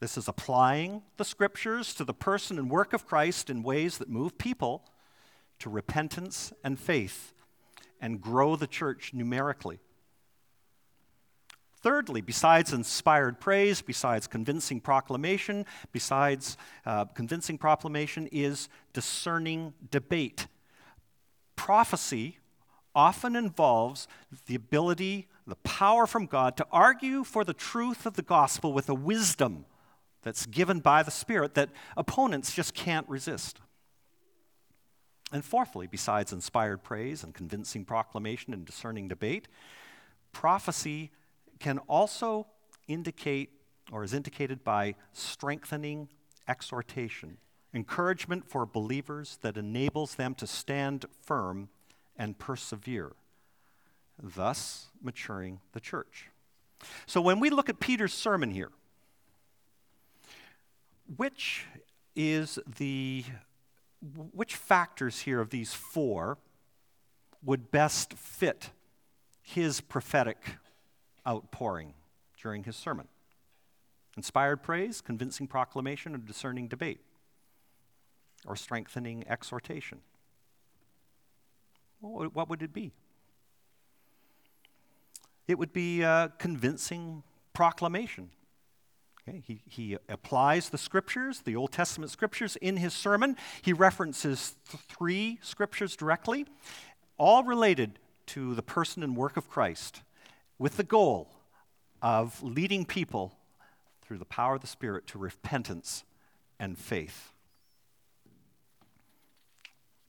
This 0.00 0.18
is 0.18 0.26
applying 0.26 1.02
the 1.18 1.24
scriptures 1.24 1.94
to 1.94 2.04
the 2.04 2.12
person 2.12 2.58
and 2.58 2.68
work 2.68 2.92
of 2.92 3.06
Christ 3.06 3.48
in 3.48 3.62
ways 3.62 3.98
that 3.98 4.08
move 4.08 4.36
people 4.38 4.82
to 5.60 5.70
repentance 5.70 6.52
and 6.64 6.80
faith 6.80 7.32
and 8.00 8.20
grow 8.20 8.56
the 8.56 8.66
church 8.66 9.14
numerically. 9.14 9.78
Thirdly, 11.82 12.20
besides 12.20 12.72
inspired 12.72 13.40
praise, 13.40 13.82
besides 13.82 14.28
convincing 14.28 14.80
proclamation, 14.80 15.66
besides 15.90 16.56
uh, 16.86 17.06
convincing 17.06 17.58
proclamation, 17.58 18.28
is 18.30 18.68
discerning 18.92 19.74
debate. 19.90 20.46
Prophecy 21.56 22.38
often 22.94 23.34
involves 23.34 24.06
the 24.46 24.54
ability, 24.54 25.26
the 25.44 25.56
power 25.56 26.06
from 26.06 26.26
God 26.26 26.56
to 26.58 26.66
argue 26.70 27.24
for 27.24 27.42
the 27.42 27.54
truth 27.54 28.06
of 28.06 28.14
the 28.14 28.22
gospel 28.22 28.72
with 28.72 28.88
a 28.88 28.94
wisdom 28.94 29.64
that's 30.22 30.46
given 30.46 30.78
by 30.78 31.02
the 31.02 31.10
Spirit 31.10 31.54
that 31.54 31.70
opponents 31.96 32.54
just 32.54 32.74
can't 32.74 33.08
resist. 33.08 33.58
And 35.32 35.44
fourthly, 35.44 35.88
besides 35.88 36.32
inspired 36.32 36.84
praise 36.84 37.24
and 37.24 37.34
convincing 37.34 37.84
proclamation 37.84 38.52
and 38.52 38.64
discerning 38.64 39.08
debate, 39.08 39.48
prophecy 40.30 41.10
can 41.62 41.78
also 41.88 42.48
indicate 42.88 43.50
or 43.92 44.02
is 44.02 44.12
indicated 44.12 44.64
by 44.64 44.96
strengthening 45.12 46.08
exhortation, 46.48 47.38
encouragement 47.72 48.44
for 48.44 48.66
believers 48.66 49.38
that 49.42 49.56
enables 49.56 50.16
them 50.16 50.34
to 50.34 50.46
stand 50.46 51.06
firm 51.22 51.68
and 52.16 52.36
persevere, 52.36 53.12
thus 54.20 54.86
maturing 55.00 55.60
the 55.72 55.78
church. 55.78 56.30
So 57.06 57.20
when 57.20 57.38
we 57.38 57.48
look 57.48 57.68
at 57.68 57.78
Peter's 57.78 58.12
sermon 58.12 58.50
here, 58.50 58.72
which 61.16 61.66
is 62.16 62.58
the 62.78 63.24
which 64.32 64.56
factors 64.56 65.20
here 65.20 65.40
of 65.40 65.50
these 65.50 65.74
four 65.74 66.38
would 67.40 67.70
best 67.70 68.14
fit 68.14 68.70
his 69.40 69.80
prophetic 69.80 70.56
outpouring 71.26 71.94
during 72.40 72.64
his 72.64 72.76
sermon 72.76 73.08
inspired 74.16 74.62
praise, 74.62 75.00
convincing 75.00 75.46
proclamation, 75.46 76.14
or 76.14 76.18
discerning 76.18 76.68
debate, 76.68 77.00
or 78.46 78.56
strengthening 78.56 79.24
exhortation. 79.28 80.00
What 82.00 82.48
would 82.48 82.62
it 82.62 82.72
be? 82.72 82.92
It 85.46 85.58
would 85.58 85.72
be 85.72 86.04
uh, 86.04 86.28
convincing 86.38 87.22
proclamation. 87.52 88.30
Okay, 89.28 89.42
he, 89.46 89.62
he 89.66 89.96
applies 90.08 90.68
the 90.70 90.78
scriptures, 90.78 91.40
the 91.40 91.54
Old 91.54 91.70
Testament 91.70 92.10
scriptures, 92.10 92.56
in 92.56 92.76
his 92.76 92.92
sermon. 92.92 93.36
He 93.62 93.72
references 93.72 94.56
th- 94.68 94.82
three 94.88 95.38
scriptures 95.42 95.94
directly, 95.94 96.46
all 97.18 97.44
related 97.44 98.00
to 98.26 98.54
the 98.54 98.62
person 98.62 99.02
and 99.04 99.16
work 99.16 99.36
of 99.36 99.48
Christ, 99.48 100.02
with 100.62 100.76
the 100.76 100.84
goal 100.84 101.28
of 102.02 102.40
leading 102.40 102.84
people 102.84 103.36
through 104.00 104.16
the 104.16 104.24
power 104.24 104.54
of 104.54 104.60
the 104.60 104.66
Spirit 104.68 105.08
to 105.08 105.18
repentance 105.18 106.04
and 106.60 106.78
faith. 106.78 107.32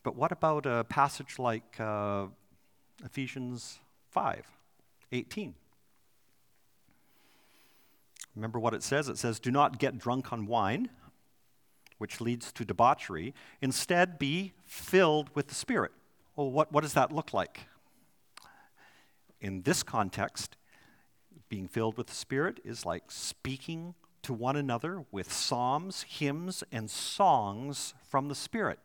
But 0.03 0.15
what 0.15 0.31
about 0.31 0.67
a 0.67 0.83
passage 0.83 1.39
like 1.39 1.79
uh, 1.79 2.27
Ephesians 3.03 3.79
5 4.11 4.45
18? 5.11 5.55
Remember 8.35 8.59
what 8.59 8.75
it 8.75 8.83
says? 8.83 9.09
It 9.09 9.17
says, 9.17 9.39
Do 9.39 9.49
not 9.49 9.79
get 9.79 9.97
drunk 9.97 10.31
on 10.31 10.45
wine, 10.45 10.89
which 11.97 12.21
leads 12.21 12.51
to 12.51 12.63
debauchery. 12.63 13.33
Instead, 13.59 14.19
be 14.19 14.53
filled 14.67 15.31
with 15.33 15.47
the 15.47 15.55
Spirit. 15.55 15.93
Well, 16.35 16.51
what, 16.51 16.71
what 16.71 16.81
does 16.81 16.93
that 16.93 17.11
look 17.11 17.33
like? 17.33 17.61
In 19.43 19.63
this 19.63 19.83
context, 19.83 20.55
being 21.49 21.67
filled 21.67 21.97
with 21.97 22.07
the 22.07 22.15
Spirit 22.15 22.61
is 22.63 22.85
like 22.85 23.11
speaking 23.11 23.93
to 24.21 24.31
one 24.31 24.55
another 24.55 25.03
with 25.11 25.33
psalms, 25.33 26.05
hymns, 26.07 26.63
and 26.71 26.89
songs 26.89 27.93
from 28.07 28.29
the 28.29 28.35
Spirit. 28.35 28.79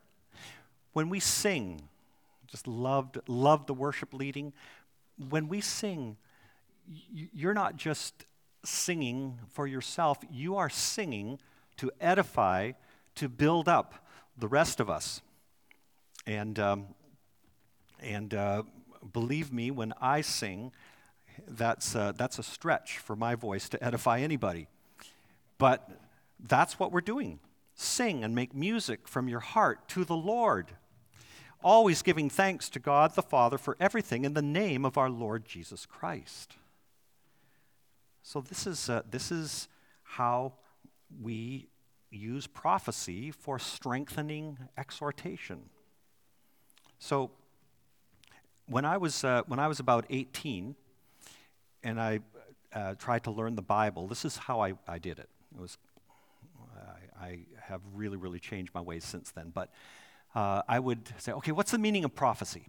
When 0.95 1.11
we 1.11 1.21
sing, 1.21 1.89
just 2.49 2.67
loved, 2.67 3.19
loved 3.29 3.69
the 3.69 3.73
worship 3.73 4.13
leading. 4.13 4.53
When 5.29 5.47
we 5.47 5.61
sing, 5.61 6.17
you're 7.13 7.55
not 7.55 7.77
just 7.77 8.27
singing 8.65 9.39
for 9.53 9.69
yourself, 9.69 10.19
you 10.29 10.57
are 10.57 10.69
singing 10.69 11.39
to 11.77 11.93
edify, 12.01 12.73
to 13.15 13.29
build 13.29 13.69
up 13.69 13.95
the 14.37 14.49
rest 14.49 14.81
of 14.81 14.91
us. 14.91 15.23
And, 16.27 16.59
um, 16.59 16.87
and 18.01 18.35
uh, 18.35 18.65
believe 19.13 19.53
me, 19.53 19.71
when 19.71 19.93
I 20.01 20.21
sing, 20.21 20.73
that's, 21.47 21.95
uh, 21.95 22.13
that's 22.13 22.39
a 22.39 22.43
stretch 22.43 22.99
for 22.99 23.17
my 23.17 23.35
voice 23.35 23.69
to 23.71 23.83
edify 23.85 24.21
anybody. 24.21 24.67
But 25.59 25.89
that's 26.41 26.79
what 26.79 26.93
we're 26.93 27.01
doing. 27.01 27.41
Sing 27.75 28.25
and 28.25 28.35
make 28.35 28.55
music 28.55 29.07
from 29.07 29.29
your 29.29 29.41
heart 29.41 29.89
to 29.89 30.05
the 30.05 30.17
Lord, 30.17 30.73
always 31.63 32.03
giving 32.03 32.29
thanks 32.31 32.69
to 32.71 32.79
God 32.79 33.15
the 33.15 33.23
Father 33.23 33.59
for 33.59 33.77
everything 33.81 34.25
in 34.25 34.35
the 34.35 34.43
name 34.43 34.85
of 34.85 34.99
our 34.99 35.11
Lord 35.11 35.45
Jesus 35.45 35.87
Christ. 35.87 36.57
So, 38.23 38.41
this 38.41 38.67
is, 38.67 38.91
uh, 38.91 39.03
this 39.09 39.31
is 39.31 39.69
how 40.03 40.55
we 41.23 41.69
use 42.11 42.47
prophecy 42.47 43.31
for 43.31 43.59
strengthening 43.59 44.59
exhortation. 44.77 45.71
So, 46.99 47.31
when 48.69 48.85
I 48.85 48.97
was, 48.97 49.25
uh, 49.25 49.43
when 49.47 49.59
I 49.59 49.69
was 49.69 49.81
about 49.81 50.05
18 50.11 50.75
and 51.83 52.01
I 52.01 52.21
uh, 52.73 52.95
tried 52.95 53.25
to 53.25 53.31
learn 53.31 53.57
the 53.57 53.63
Bible, 53.63 54.07
this 54.07 54.25
is 54.25 54.37
how 54.37 54.61
I, 54.61 54.75
I 54.87 54.99
did 54.99 55.19
it. 55.19 55.29
It 55.55 55.61
was, 55.61 55.79
I, 57.21 57.27
I 57.27 57.39
have 57.63 57.81
really, 57.95 58.17
really 58.17 58.39
changed 58.39 58.73
my 58.75 58.81
ways 58.81 59.05
since 59.05 59.31
then. 59.31 59.51
But 59.55 59.71
uh, 60.35 60.63
I 60.69 60.79
would 60.79 61.13
say, 61.19 61.33
okay, 61.33 61.53
what's 61.53 61.71
the 61.71 61.79
meaning 61.79 62.05
of 62.05 62.15
prophecy? 62.15 62.69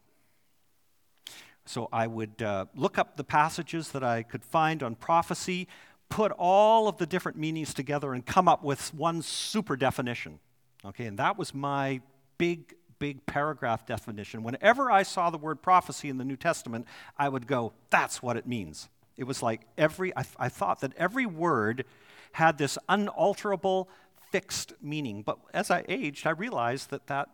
So 1.65 1.87
I 1.91 2.07
would 2.07 2.41
uh, 2.41 2.65
look 2.73 2.97
up 2.97 3.15
the 3.15 3.23
passages 3.23 3.89
that 3.89 4.03
I 4.03 4.23
could 4.23 4.43
find 4.43 4.81
on 4.81 4.95
prophecy, 4.95 5.67
put 6.09 6.31
all 6.31 6.87
of 6.87 6.97
the 6.97 7.05
different 7.05 7.37
meanings 7.37 7.73
together, 7.73 8.13
and 8.13 8.25
come 8.25 8.47
up 8.47 8.63
with 8.63 8.93
one 8.93 9.21
super 9.21 9.75
definition. 9.75 10.39
Okay, 10.83 11.05
and 11.05 11.19
that 11.19 11.37
was 11.37 11.53
my 11.53 12.01
big, 12.37 12.73
big 12.99 13.25
paragraph 13.25 13.85
definition. 13.85 14.43
Whenever 14.43 14.91
I 14.91 15.03
saw 15.03 15.29
the 15.29 15.37
word 15.37 15.61
prophecy 15.61 16.09
in 16.09 16.17
the 16.17 16.25
New 16.25 16.37
Testament, 16.37 16.85
I 17.17 17.29
would 17.29 17.47
go, 17.47 17.73
that's 17.89 18.21
what 18.21 18.37
it 18.37 18.45
means. 18.45 18.89
It 19.17 19.23
was 19.23 19.41
like 19.41 19.61
every, 19.77 20.15
I, 20.15 20.23
I 20.37 20.49
thought 20.49 20.81
that 20.81 20.93
every 20.97 21.25
word 21.25 21.85
had 22.33 22.57
this 22.57 22.77
unalterable, 22.87 23.89
fixed 24.31 24.73
meaning. 24.81 25.23
But 25.23 25.39
as 25.53 25.71
I 25.71 25.83
aged, 25.89 26.27
I 26.27 26.31
realized 26.31 26.89
that 26.91 27.07
that 27.07 27.29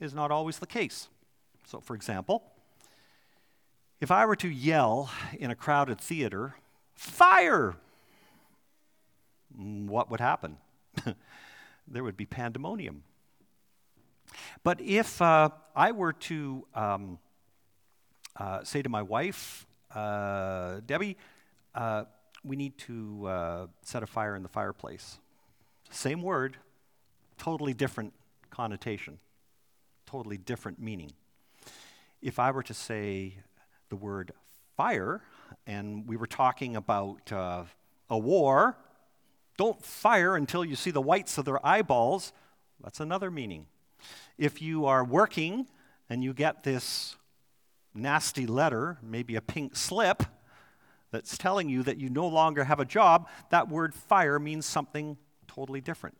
is 0.00 0.12
not 0.12 0.30
always 0.30 0.58
the 0.58 0.66
case. 0.66 1.08
So, 1.66 1.80
for 1.80 1.94
example, 1.94 2.42
if 4.00 4.10
I 4.10 4.26
were 4.26 4.36
to 4.36 4.48
yell 4.48 5.10
in 5.38 5.50
a 5.50 5.54
crowded 5.54 6.00
theater, 6.00 6.56
fire, 6.94 7.76
mm, 9.56 9.86
what 9.86 10.10
would 10.10 10.20
happen? 10.20 10.56
there 11.86 12.02
would 12.02 12.16
be 12.16 12.26
pandemonium. 12.26 13.04
But 14.62 14.80
if 14.80 15.20
uh, 15.20 15.50
I 15.74 15.92
were 15.92 16.12
to 16.12 16.66
um, 16.74 17.18
uh, 18.36 18.64
say 18.64 18.82
to 18.82 18.88
my 18.88 19.02
wife, 19.02 19.66
uh, 19.94 20.80
Debbie, 20.86 21.16
uh, 21.74 22.04
we 22.44 22.56
need 22.56 22.76
to 22.78 23.26
uh, 23.26 23.66
set 23.82 24.02
a 24.02 24.06
fire 24.06 24.34
in 24.36 24.42
the 24.42 24.48
fireplace. 24.48 25.18
Same 25.90 26.22
word, 26.22 26.56
totally 27.38 27.74
different 27.74 28.12
connotation, 28.50 29.18
totally 30.06 30.38
different 30.38 30.80
meaning. 30.80 31.12
If 32.20 32.38
I 32.38 32.50
were 32.50 32.62
to 32.62 32.74
say, 32.74 33.36
the 33.92 33.96
word 33.96 34.32
fire, 34.74 35.20
and 35.66 36.08
we 36.08 36.16
were 36.16 36.26
talking 36.26 36.76
about 36.76 37.30
uh, 37.30 37.64
a 38.08 38.16
war. 38.16 38.78
Don't 39.58 39.84
fire 39.84 40.34
until 40.34 40.64
you 40.64 40.76
see 40.76 40.90
the 40.90 41.02
whites 41.02 41.36
of 41.36 41.44
their 41.44 41.64
eyeballs. 41.64 42.32
That's 42.82 43.00
another 43.00 43.30
meaning. 43.30 43.66
If 44.38 44.62
you 44.62 44.86
are 44.86 45.04
working 45.04 45.66
and 46.08 46.22
you 46.22 46.32
get 46.32 46.62
this 46.62 47.16
nasty 47.94 48.46
letter, 48.46 48.98
maybe 49.02 49.36
a 49.36 49.40
pink 49.40 49.76
slip, 49.76 50.22
that's 51.10 51.36
telling 51.36 51.68
you 51.68 51.82
that 51.82 51.98
you 51.98 52.08
no 52.08 52.26
longer 52.26 52.64
have 52.64 52.80
a 52.80 52.84
job, 52.84 53.28
that 53.50 53.68
word 53.68 53.94
fire 53.94 54.38
means 54.38 54.64
something 54.64 55.18
totally 55.46 55.80
different. 55.80 56.16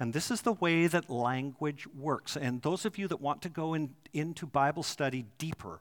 And 0.00 0.12
this 0.12 0.30
is 0.30 0.42
the 0.42 0.52
way 0.52 0.88
that 0.88 1.08
language 1.08 1.86
works. 1.96 2.36
And 2.36 2.60
those 2.62 2.84
of 2.84 2.98
you 2.98 3.06
that 3.08 3.20
want 3.20 3.42
to 3.42 3.48
go 3.48 3.74
in, 3.74 3.94
into 4.12 4.46
Bible 4.46 4.82
study 4.82 5.24
deeper, 5.38 5.80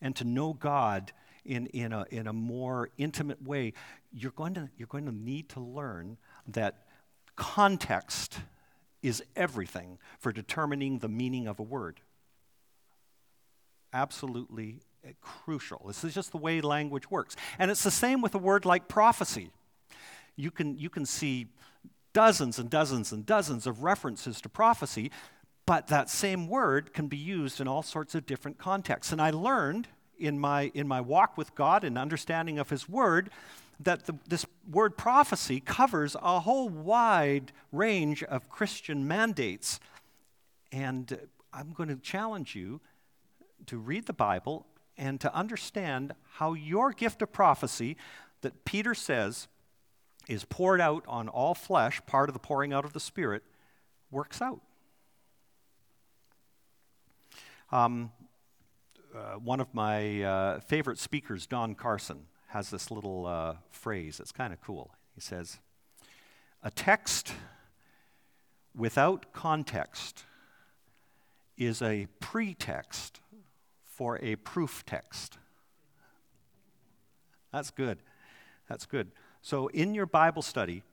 and 0.00 0.16
to 0.16 0.24
know 0.24 0.54
God 0.54 1.12
in, 1.44 1.66
in, 1.66 1.92
a, 1.92 2.06
in 2.10 2.26
a 2.26 2.32
more 2.32 2.88
intimate 2.96 3.42
way, 3.42 3.74
you're 4.12 4.32
going, 4.32 4.54
to, 4.54 4.70
you're 4.78 4.88
going 4.88 5.04
to 5.04 5.14
need 5.14 5.50
to 5.50 5.60
learn 5.60 6.16
that 6.48 6.86
context 7.36 8.38
is 9.04 9.22
everything 9.36 9.98
for 10.18 10.32
determining 10.32 10.98
the 10.98 11.08
meaning 11.08 11.46
of 11.46 11.60
a 11.60 11.62
word. 11.62 12.00
Absolutely 13.92 14.80
crucial. 15.20 15.84
This 15.86 16.02
is 16.02 16.14
just 16.14 16.32
the 16.32 16.38
way 16.38 16.62
language 16.62 17.10
works. 17.10 17.36
And 17.58 17.70
it's 17.70 17.82
the 17.82 17.90
same 17.90 18.22
with 18.22 18.34
a 18.34 18.38
word 18.38 18.64
like 18.64 18.88
prophecy. 18.88 19.50
You 20.36 20.50
can, 20.50 20.78
you 20.78 20.88
can 20.88 21.04
see 21.04 21.48
dozens 22.14 22.58
and 22.58 22.70
dozens 22.70 23.12
and 23.12 23.26
dozens 23.26 23.66
of 23.66 23.82
references 23.82 24.40
to 24.40 24.48
prophecy, 24.48 25.10
but 25.66 25.88
that 25.88 26.08
same 26.08 26.48
word 26.48 26.94
can 26.94 27.06
be 27.06 27.18
used 27.18 27.60
in 27.60 27.68
all 27.68 27.82
sorts 27.82 28.14
of 28.14 28.24
different 28.24 28.56
contexts. 28.56 29.12
And 29.12 29.20
I 29.20 29.30
learned 29.30 29.86
in 30.18 30.38
my, 30.38 30.70
in 30.72 30.88
my 30.88 31.02
walk 31.02 31.36
with 31.36 31.54
God 31.54 31.84
and 31.84 31.98
understanding 31.98 32.58
of 32.58 32.70
His 32.70 32.88
Word 32.88 33.30
that 33.80 34.06
the, 34.06 34.14
this 34.28 34.46
word 34.70 34.96
prophecy 34.96 35.60
covers 35.60 36.16
a 36.22 36.40
whole 36.40 36.68
wide 36.68 37.52
range 37.72 38.22
of 38.22 38.48
Christian 38.48 39.06
mandates. 39.06 39.80
And 40.72 41.18
I'm 41.52 41.72
going 41.72 41.88
to 41.88 41.96
challenge 41.96 42.54
you 42.54 42.80
to 43.66 43.78
read 43.78 44.06
the 44.06 44.12
Bible 44.12 44.66
and 44.96 45.20
to 45.20 45.34
understand 45.34 46.14
how 46.34 46.54
your 46.54 46.92
gift 46.92 47.22
of 47.22 47.32
prophecy, 47.32 47.96
that 48.42 48.64
Peter 48.64 48.94
says 48.94 49.48
is 50.28 50.44
poured 50.44 50.80
out 50.80 51.04
on 51.06 51.28
all 51.28 51.54
flesh, 51.54 52.00
part 52.06 52.28
of 52.28 52.32
the 52.32 52.38
pouring 52.38 52.72
out 52.72 52.84
of 52.84 52.92
the 52.92 53.00
Spirit, 53.00 53.42
works 54.10 54.40
out. 54.40 54.60
Um, 57.72 58.12
uh, 59.14 59.34
one 59.34 59.60
of 59.60 59.72
my 59.74 60.22
uh, 60.22 60.60
favorite 60.60 60.98
speakers, 60.98 61.46
Don 61.46 61.74
Carson, 61.74 62.26
has 62.54 62.70
this 62.70 62.88
little 62.92 63.26
uh, 63.26 63.56
phrase. 63.72 64.20
It's 64.20 64.30
kind 64.30 64.52
of 64.52 64.60
cool. 64.60 64.92
He 65.16 65.20
says, 65.20 65.58
A 66.62 66.70
text 66.70 67.34
without 68.76 69.32
context 69.32 70.24
is 71.58 71.82
a 71.82 72.06
pretext 72.20 73.18
for 73.82 74.20
a 74.22 74.36
proof 74.36 74.84
text. 74.86 75.36
That's 77.52 77.72
good. 77.72 77.98
That's 78.68 78.86
good. 78.86 79.10
So, 79.42 79.66
in 79.66 79.92
your 79.92 80.06
Bible 80.06 80.42
study, 80.42 80.84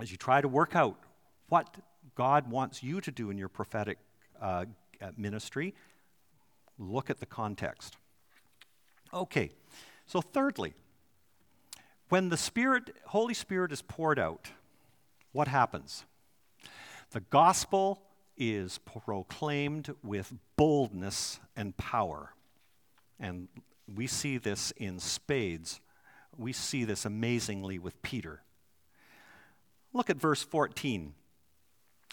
as 0.00 0.10
you 0.10 0.16
try 0.16 0.40
to 0.40 0.48
work 0.48 0.74
out 0.74 0.98
what 1.48 1.76
God 2.16 2.50
wants 2.50 2.82
you 2.82 3.00
to 3.00 3.12
do 3.12 3.30
in 3.30 3.38
your 3.38 3.48
prophetic 3.48 3.98
uh, 4.42 4.64
ministry, 5.16 5.72
look 6.78 7.10
at 7.10 7.20
the 7.20 7.26
context. 7.26 7.96
Okay, 9.14 9.52
so 10.08 10.20
thirdly, 10.20 10.74
When 12.08 12.30
the 12.30 12.36
Spirit, 12.36 12.96
Holy 13.06 13.34
Spirit 13.34 13.70
is 13.70 13.82
poured 13.82 14.18
out, 14.18 14.48
what 15.32 15.46
happens? 15.46 16.04
The 17.10 17.20
gospel 17.20 18.02
is 18.36 18.78
proclaimed 18.78 19.94
with 20.02 20.32
boldness 20.56 21.38
and 21.54 21.76
power. 21.76 22.32
And 23.20 23.48
we 23.94 24.06
see 24.06 24.38
this 24.38 24.70
in 24.76 25.00
spades. 25.00 25.80
We 26.36 26.52
see 26.52 26.84
this 26.84 27.04
amazingly 27.04 27.78
with 27.78 28.00
Peter. 28.00 28.42
Look 29.92 30.08
at 30.08 30.16
verse 30.16 30.42
14. 30.42 31.14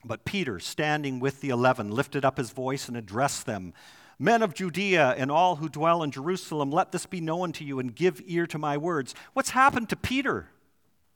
But 0.04 0.26
Peter, 0.26 0.60
standing 0.60 1.20
with 1.20 1.42
the 1.42 1.50
eleven, 1.50 1.90
lifted 1.90 2.26
up 2.26 2.38
his 2.38 2.52
voice 2.52 2.88
and 2.88 2.98
addressed 2.98 3.46
them 3.46 3.74
Men 4.18 4.42
of 4.42 4.54
Judea 4.54 5.16
and 5.18 5.30
all 5.30 5.58
who 5.58 5.68
dwell 5.68 6.04
in 6.04 6.12
Jerusalem, 6.12 6.72
let 6.72 6.92
this 6.92 7.06
be 7.06 7.20
known 7.20 7.52
to 7.54 7.64
you 7.64 7.80
and 7.80 7.94
give 7.94 8.22
ear 8.26 8.48
to 8.48 8.58
my 8.58 8.78
words. 8.78 9.14
What's 9.34 9.50
happened 9.50 9.90
to 9.90 9.96
Peter? 9.96 10.50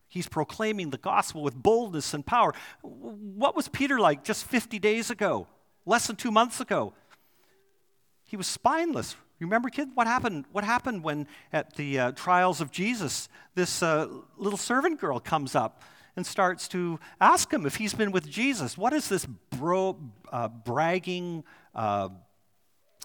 He's 0.07 0.27
proclaiming 0.27 0.89
the 0.89 0.97
gospel 0.97 1.43
with 1.43 1.55
boldness 1.55 2.13
and 2.13 2.25
power. 2.25 2.53
What 2.81 3.55
was 3.55 3.67
Peter 3.67 3.99
like 3.99 4.23
just 4.23 4.43
50 4.45 4.79
days 4.79 5.09
ago, 5.11 5.47
less 5.85 6.07
than 6.07 6.15
two 6.15 6.31
months 6.31 6.59
ago? 6.59 6.93
He 8.23 8.35
was 8.35 8.47
spineless. 8.47 9.15
Remember, 9.39 9.69
kid, 9.69 9.89
what 9.93 10.07
happened? 10.07 10.45
What 10.51 10.63
happened 10.63 11.03
when 11.03 11.27
at 11.53 11.75
the 11.75 11.99
uh, 11.99 12.11
trials 12.11 12.59
of 12.59 12.71
Jesus, 12.71 13.29
this 13.55 13.81
uh, 13.81 14.07
little 14.37 14.57
servant 14.57 14.99
girl 14.99 15.19
comes 15.19 15.55
up 15.55 15.81
and 16.15 16.25
starts 16.25 16.67
to 16.69 16.99
ask 17.21 17.51
him 17.51 17.65
if 17.65 17.75
he's 17.75 17.93
been 17.93 18.11
with 18.11 18.27
Jesus? 18.27 18.77
What 18.77 18.91
is 18.91 19.07
this 19.07 19.25
bro, 19.25 19.97
uh, 20.31 20.49
bragging, 20.49 21.43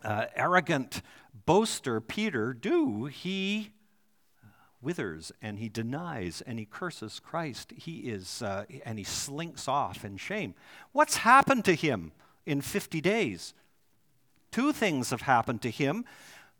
uh, 0.04 0.26
arrogant 0.36 1.02
boaster 1.46 2.00
Peter 2.00 2.52
do? 2.52 3.06
He 3.06 3.72
withers 4.84 5.32
and 5.42 5.58
he 5.58 5.68
denies 5.68 6.42
and 6.46 6.58
he 6.58 6.66
curses 6.66 7.18
Christ. 7.18 7.72
He 7.76 8.00
is, 8.00 8.42
uh, 8.42 8.64
and 8.84 8.98
he 8.98 9.04
slinks 9.04 9.66
off 9.66 10.04
in 10.04 10.16
shame. 10.16 10.54
What's 10.92 11.16
happened 11.16 11.64
to 11.64 11.74
him 11.74 12.12
in 12.46 12.60
50 12.60 13.00
days? 13.00 13.54
Two 14.52 14.72
things 14.72 15.10
have 15.10 15.22
happened 15.22 15.62
to 15.62 15.70
him. 15.70 16.04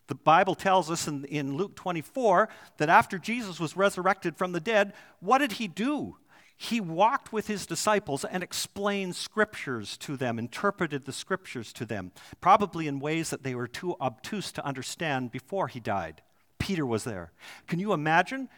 The 0.07 0.14
Bible 0.14 0.54
tells 0.54 0.90
us 0.90 1.07
in, 1.07 1.24
in 1.26 1.57
Luke 1.57 1.76
24 1.76 2.48
that 2.78 2.88
after 2.88 3.18
Jesus 3.18 3.61
was 3.61 3.76
resurrected 3.76 4.37
from 4.37 4.52
the 4.52 4.61
dead, 4.61 4.92
what 5.20 5.38
did 5.38 5.52
he 5.52 5.68
do? 5.68 6.16
He 6.56 6.80
walked 6.80 7.32
with 7.32 7.46
his 7.46 7.66
disciples 7.66 8.24
and 8.24 8.42
explained 8.42 9.16
scriptures 9.16 9.96
to 9.98 10.16
them, 10.16 10.38
interpreted 10.38 11.04
the 11.04 11.12
scriptures 11.12 11.72
to 11.74 11.84
them, 11.84 12.12
probably 12.40 12.86
in 12.86 13.00
ways 13.00 13.30
that 13.30 13.42
they 13.42 13.54
were 13.54 13.66
too 13.66 13.96
obtuse 14.00 14.52
to 14.52 14.64
understand 14.64 15.32
before 15.32 15.68
he 15.68 15.80
died. 15.80 16.22
Peter 16.58 16.86
was 16.86 17.04
there. 17.04 17.32
Can 17.66 17.80
you 17.80 17.92
imagine 17.92 18.48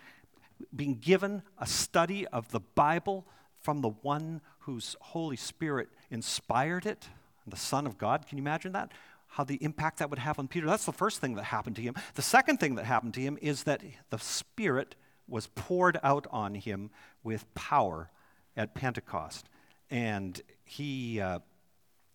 being 0.74 0.94
given 0.94 1.42
a 1.58 1.66
study 1.66 2.26
of 2.28 2.50
the 2.50 2.60
Bible 2.60 3.26
from 3.60 3.80
the 3.80 3.88
one 3.88 4.40
whose 4.60 4.94
Holy 5.00 5.36
Spirit 5.36 5.88
inspired 6.10 6.86
it, 6.86 7.08
the 7.46 7.56
Son 7.56 7.86
of 7.86 7.98
God? 7.98 8.26
Can 8.26 8.38
you 8.38 8.42
imagine 8.42 8.72
that? 8.72 8.92
How 9.28 9.44
the 9.44 9.62
impact 9.62 9.98
that 9.98 10.10
would 10.10 10.18
have 10.18 10.38
on 10.38 10.48
Peter. 10.48 10.66
That's 10.66 10.86
the 10.86 10.92
first 10.92 11.20
thing 11.20 11.34
that 11.34 11.44
happened 11.44 11.76
to 11.76 11.82
him. 11.82 11.94
The 12.14 12.22
second 12.22 12.58
thing 12.58 12.76
that 12.76 12.84
happened 12.84 13.14
to 13.14 13.20
him 13.20 13.38
is 13.42 13.64
that 13.64 13.82
the 14.10 14.18
Spirit 14.18 14.94
was 15.28 15.48
poured 15.48 15.98
out 16.02 16.26
on 16.30 16.54
him 16.54 16.90
with 17.26 17.52
power 17.54 18.08
at 18.56 18.74
Pentecost. 18.74 19.48
And 19.90 20.40
he, 20.64 21.20
uh, 21.20 21.40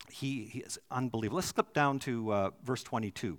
he, 0.09 0.45
he 0.45 0.59
is 0.59 0.79
unbelievable. 0.89 1.35
Let's 1.35 1.49
skip 1.49 1.73
down 1.73 1.99
to 1.99 2.31
uh, 2.31 2.49
verse 2.63 2.81
22. 2.81 3.37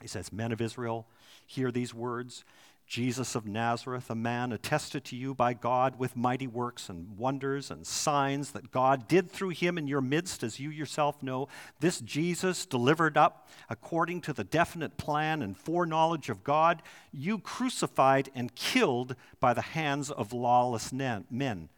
He 0.00 0.06
says, 0.06 0.30
Men 0.30 0.52
of 0.52 0.60
Israel, 0.60 1.08
hear 1.46 1.72
these 1.72 1.92
words 1.92 2.44
Jesus 2.88 3.34
of 3.34 3.46
Nazareth, 3.46 4.08
a 4.08 4.14
man 4.14 4.50
attested 4.50 5.04
to 5.04 5.16
you 5.16 5.34
by 5.34 5.52
God 5.52 5.98
with 5.98 6.16
mighty 6.16 6.46
works 6.46 6.88
and 6.88 7.18
wonders 7.18 7.70
and 7.70 7.86
signs 7.86 8.52
that 8.52 8.70
God 8.70 9.06
did 9.06 9.30
through 9.30 9.50
him 9.50 9.76
in 9.76 9.86
your 9.86 10.00
midst, 10.00 10.42
as 10.42 10.58
you 10.58 10.70
yourself 10.70 11.22
know. 11.22 11.48
This 11.80 12.00
Jesus, 12.00 12.64
delivered 12.64 13.18
up 13.18 13.46
according 13.68 14.22
to 14.22 14.32
the 14.32 14.42
definite 14.42 14.96
plan 14.96 15.42
and 15.42 15.54
foreknowledge 15.54 16.30
of 16.30 16.42
God, 16.42 16.82
you 17.12 17.38
crucified 17.38 18.30
and 18.34 18.54
killed 18.54 19.14
by 19.38 19.52
the 19.52 19.60
hands 19.60 20.10
of 20.10 20.32
lawless 20.32 20.90
men. 20.90 21.68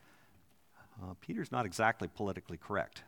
Uh, 1.02 1.14
Peter's 1.20 1.50
not 1.50 1.66
exactly 1.66 2.06
politically 2.06 2.56
correct. 2.56 3.02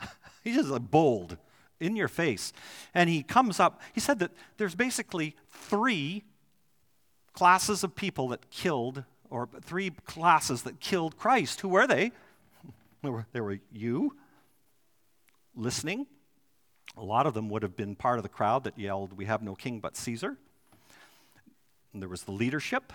He's 0.44 0.54
just 0.54 0.90
bold 0.92 1.36
in 1.80 1.96
your 1.96 2.08
face. 2.08 2.52
And 2.94 3.10
he 3.10 3.24
comes 3.24 3.58
up, 3.58 3.80
he 3.92 3.98
said 3.98 4.20
that 4.20 4.30
there's 4.56 4.76
basically 4.76 5.34
three 5.48 6.22
classes 7.40 7.82
of 7.82 7.94
people 7.94 8.28
that 8.28 8.50
killed, 8.50 9.02
or 9.30 9.48
three 9.62 9.88
classes 10.04 10.64
that 10.64 10.78
killed 10.78 11.16
Christ. 11.16 11.62
Who 11.62 11.70
were 11.70 11.86
they? 11.86 12.12
There 13.32 13.42
were, 13.42 13.58
you 13.72 14.14
listening. 15.56 16.06
A 16.98 17.02
lot 17.02 17.26
of 17.26 17.32
them 17.32 17.48
would 17.48 17.62
have 17.62 17.74
been 17.74 17.96
part 17.96 18.18
of 18.18 18.24
the 18.24 18.28
crowd 18.28 18.64
that 18.64 18.78
yelled, 18.78 19.14
We 19.14 19.24
have 19.24 19.40
no 19.40 19.54
king 19.54 19.80
but 19.80 19.96
Caesar. 19.96 20.36
And 21.94 22.02
there 22.02 22.10
was 22.10 22.24
the 22.24 22.32
leadership. 22.32 22.92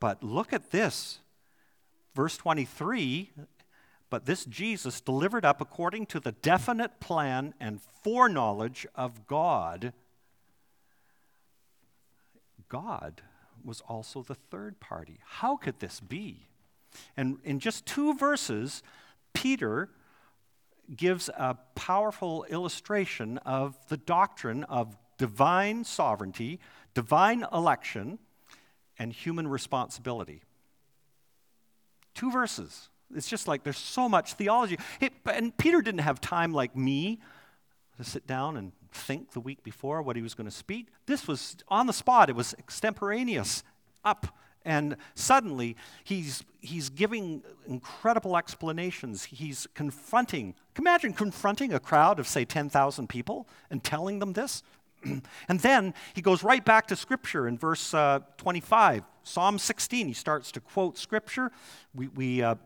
But 0.00 0.22
look 0.22 0.54
at 0.54 0.70
this. 0.70 1.18
Verse 2.14 2.38
23 2.38 3.32
but 4.08 4.24
this 4.24 4.46
Jesus, 4.46 5.02
delivered 5.02 5.44
up 5.44 5.60
according 5.60 6.06
to 6.06 6.20
the 6.20 6.32
definite 6.32 7.00
plan 7.00 7.52
and 7.60 7.82
foreknowledge 8.02 8.86
of 8.94 9.26
God, 9.26 9.92
God 12.68 13.22
was 13.64 13.80
also 13.82 14.22
the 14.22 14.34
third 14.34 14.80
party. 14.80 15.18
How 15.24 15.56
could 15.56 15.80
this 15.80 16.00
be? 16.00 16.46
And 17.16 17.38
in 17.44 17.58
just 17.58 17.84
two 17.86 18.14
verses, 18.14 18.82
Peter 19.34 19.90
gives 20.94 21.28
a 21.28 21.56
powerful 21.74 22.44
illustration 22.44 23.38
of 23.38 23.76
the 23.88 23.96
doctrine 23.96 24.64
of 24.64 24.96
divine 25.18 25.84
sovereignty, 25.84 26.60
divine 26.94 27.44
election, 27.52 28.18
and 28.98 29.12
human 29.12 29.48
responsibility. 29.48 30.42
Two 32.14 32.30
verses. 32.30 32.88
It's 33.14 33.28
just 33.28 33.46
like 33.46 33.62
there's 33.62 33.76
so 33.76 34.08
much 34.08 34.34
theology. 34.34 34.78
It, 35.00 35.12
and 35.26 35.56
Peter 35.56 35.82
didn't 35.82 36.00
have 36.00 36.20
time 36.20 36.52
like 36.52 36.76
me 36.76 37.20
to 37.98 38.04
sit 38.04 38.26
down 38.26 38.56
and 38.56 38.72
think 38.96 39.32
the 39.32 39.40
week 39.40 39.62
before 39.62 40.02
what 40.02 40.16
he 40.16 40.22
was 40.22 40.34
going 40.34 40.48
to 40.48 40.54
speak. 40.56 40.88
This 41.06 41.28
was 41.28 41.56
on 41.68 41.86
the 41.86 41.92
spot, 41.92 42.30
it 42.30 42.36
was 42.36 42.54
extemporaneous, 42.58 43.62
up. 44.04 44.26
And 44.64 44.96
suddenly, 45.14 45.76
he's, 46.02 46.42
he's 46.60 46.88
giving 46.88 47.44
incredible 47.68 48.36
explanations. 48.36 49.24
He's 49.24 49.68
confronting, 49.74 50.54
imagine 50.76 51.12
confronting 51.12 51.72
a 51.72 51.78
crowd 51.78 52.18
of, 52.18 52.26
say, 52.26 52.44
10,000 52.44 53.08
people 53.08 53.46
and 53.70 53.84
telling 53.84 54.18
them 54.18 54.32
this. 54.32 54.64
and 55.04 55.60
then 55.60 55.94
he 56.14 56.20
goes 56.20 56.42
right 56.42 56.64
back 56.64 56.88
to 56.88 56.96
Scripture 56.96 57.46
in 57.46 57.56
verse 57.56 57.94
uh, 57.94 58.20
25. 58.38 59.04
Psalm 59.22 59.58
16, 59.58 60.08
he 60.08 60.12
starts 60.12 60.50
to 60.50 60.60
quote 60.60 60.98
Scripture. 60.98 61.52
We, 61.94 62.08
we 62.08 62.42
uh, 62.42 62.56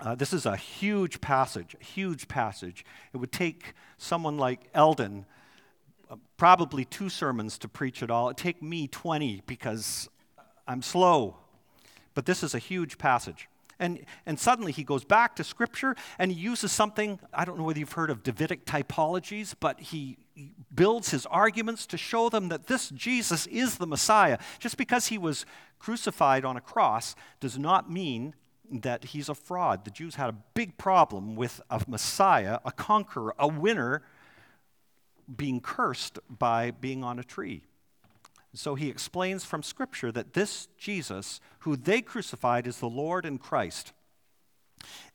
uh, 0.00 0.14
this 0.14 0.32
is 0.32 0.44
a 0.44 0.56
huge 0.56 1.20
passage, 1.20 1.76
a 1.80 1.84
huge 1.84 2.26
passage. 2.26 2.84
It 3.12 3.18
would 3.18 3.32
take 3.32 3.74
someone 3.96 4.38
like 4.38 4.68
Eldon 4.74 5.24
probably 6.36 6.84
two 6.84 7.08
sermons 7.08 7.58
to 7.58 7.68
preach 7.68 8.02
it 8.02 8.10
all. 8.10 8.28
It'd 8.28 8.36
take 8.36 8.62
me 8.62 8.88
20 8.88 9.42
because 9.46 10.08
I'm 10.66 10.82
slow. 10.82 11.36
But 12.14 12.26
this 12.26 12.42
is 12.42 12.54
a 12.54 12.58
huge 12.58 12.98
passage. 12.98 13.48
And, 13.78 14.04
and 14.24 14.38
suddenly 14.38 14.72
he 14.72 14.84
goes 14.84 15.04
back 15.04 15.36
to 15.36 15.44
Scripture 15.44 15.96
and 16.18 16.30
he 16.30 16.38
uses 16.38 16.70
something, 16.70 17.18
I 17.32 17.44
don't 17.44 17.58
know 17.58 17.64
whether 17.64 17.80
you've 17.80 17.92
heard 17.92 18.10
of 18.10 18.22
Davidic 18.22 18.64
typologies, 18.64 19.54
but 19.58 19.80
he 19.80 20.16
builds 20.74 21.10
his 21.10 21.26
arguments 21.26 21.86
to 21.86 21.96
show 21.96 22.28
them 22.28 22.48
that 22.48 22.66
this 22.66 22.88
Jesus 22.90 23.46
is 23.48 23.78
the 23.78 23.86
Messiah. 23.86 24.38
Just 24.58 24.76
because 24.76 25.08
he 25.08 25.18
was 25.18 25.44
crucified 25.78 26.44
on 26.44 26.56
a 26.56 26.60
cross 26.60 27.16
does 27.40 27.58
not 27.58 27.90
mean 27.90 28.34
that 28.70 29.06
he's 29.06 29.28
a 29.28 29.34
fraud. 29.34 29.84
The 29.84 29.90
Jews 29.90 30.14
had 30.14 30.30
a 30.30 30.36
big 30.54 30.78
problem 30.78 31.36
with 31.36 31.60
a 31.68 31.82
Messiah, 31.86 32.60
a 32.64 32.72
conqueror, 32.72 33.34
a 33.38 33.48
winner, 33.48 34.02
being 35.34 35.60
cursed 35.60 36.18
by 36.28 36.70
being 36.70 37.04
on 37.04 37.18
a 37.18 37.24
tree. 37.24 37.64
So 38.54 38.76
he 38.76 38.88
explains 38.88 39.44
from 39.44 39.62
Scripture 39.62 40.12
that 40.12 40.32
this 40.32 40.68
Jesus, 40.78 41.40
who 41.60 41.76
they 41.76 42.00
crucified, 42.02 42.66
is 42.66 42.78
the 42.78 42.88
Lord 42.88 43.24
and 43.26 43.40
Christ. 43.40 43.92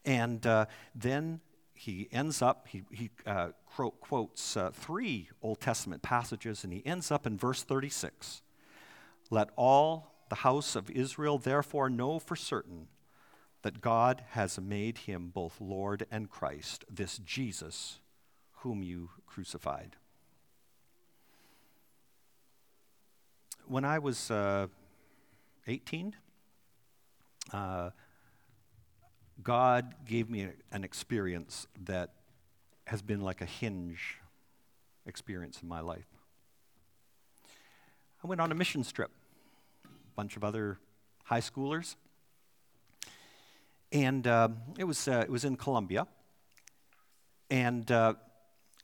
And 0.04 0.46
uh, 0.46 0.66
then 0.94 1.40
he 1.74 2.10
ends 2.12 2.42
up, 2.42 2.68
he, 2.68 2.84
he 2.92 3.10
uh, 3.26 3.50
quotes 4.02 4.58
uh, 4.58 4.72
three 4.74 5.30
Old 5.42 5.62
Testament 5.62 6.02
passages, 6.02 6.66
and 6.66 6.74
he 6.74 6.86
ends 6.86 7.12
up 7.12 7.26
in 7.26 7.38
verse 7.38 7.64
36. 7.64 8.42
Let 9.30 9.50
all 9.56 10.16
the 10.30 10.36
house 10.36 10.76
of 10.76 10.90
Israel 10.90 11.38
therefore 11.38 11.90
know 11.90 12.20
for 12.20 12.36
certain 12.36 12.88
that 13.62 13.82
God 13.82 14.24
has 14.32 14.60
made 14.60 15.00
him 15.00 15.30
both 15.34 15.62
Lord 15.62 16.06
and 16.12 16.30
Christ, 16.30 16.84
this 16.90 17.18
Jesus 17.20 18.00
whom 18.62 18.84
you 18.84 19.10
crucified. 19.26 19.96
When 23.68 23.86
I 23.86 24.00
was 24.00 24.30
uh, 24.32 24.68
18, 25.68 26.16
uh, 27.54 27.92
God 29.42 29.96
gave 30.06 30.30
me 30.30 30.48
an 30.72 30.84
experience 30.84 31.68
that 31.86 32.14
has 32.88 33.02
been 33.02 33.22
like 33.22 33.42
a 33.42 33.46
hinge 33.46 34.18
experience 35.06 35.62
in 35.62 35.70
my 35.70 35.80
life. 35.80 36.08
I 38.24 38.28
went 38.28 38.42
on 38.42 38.52
a 38.52 38.56
mission 38.56 38.84
trip, 38.84 39.12
a 39.86 39.88
bunch 40.16 40.36
of 40.36 40.44
other 40.44 40.80
high 41.24 41.40
schoolers, 41.40 41.96
and 43.92 44.28
uh, 44.28 44.50
it, 44.78 44.84
was, 44.84 45.08
it 45.08 45.30
was 45.30 45.46
in 45.46 45.56
Colombia, 45.56 46.08
and 47.50 47.90
uh, 47.92 48.16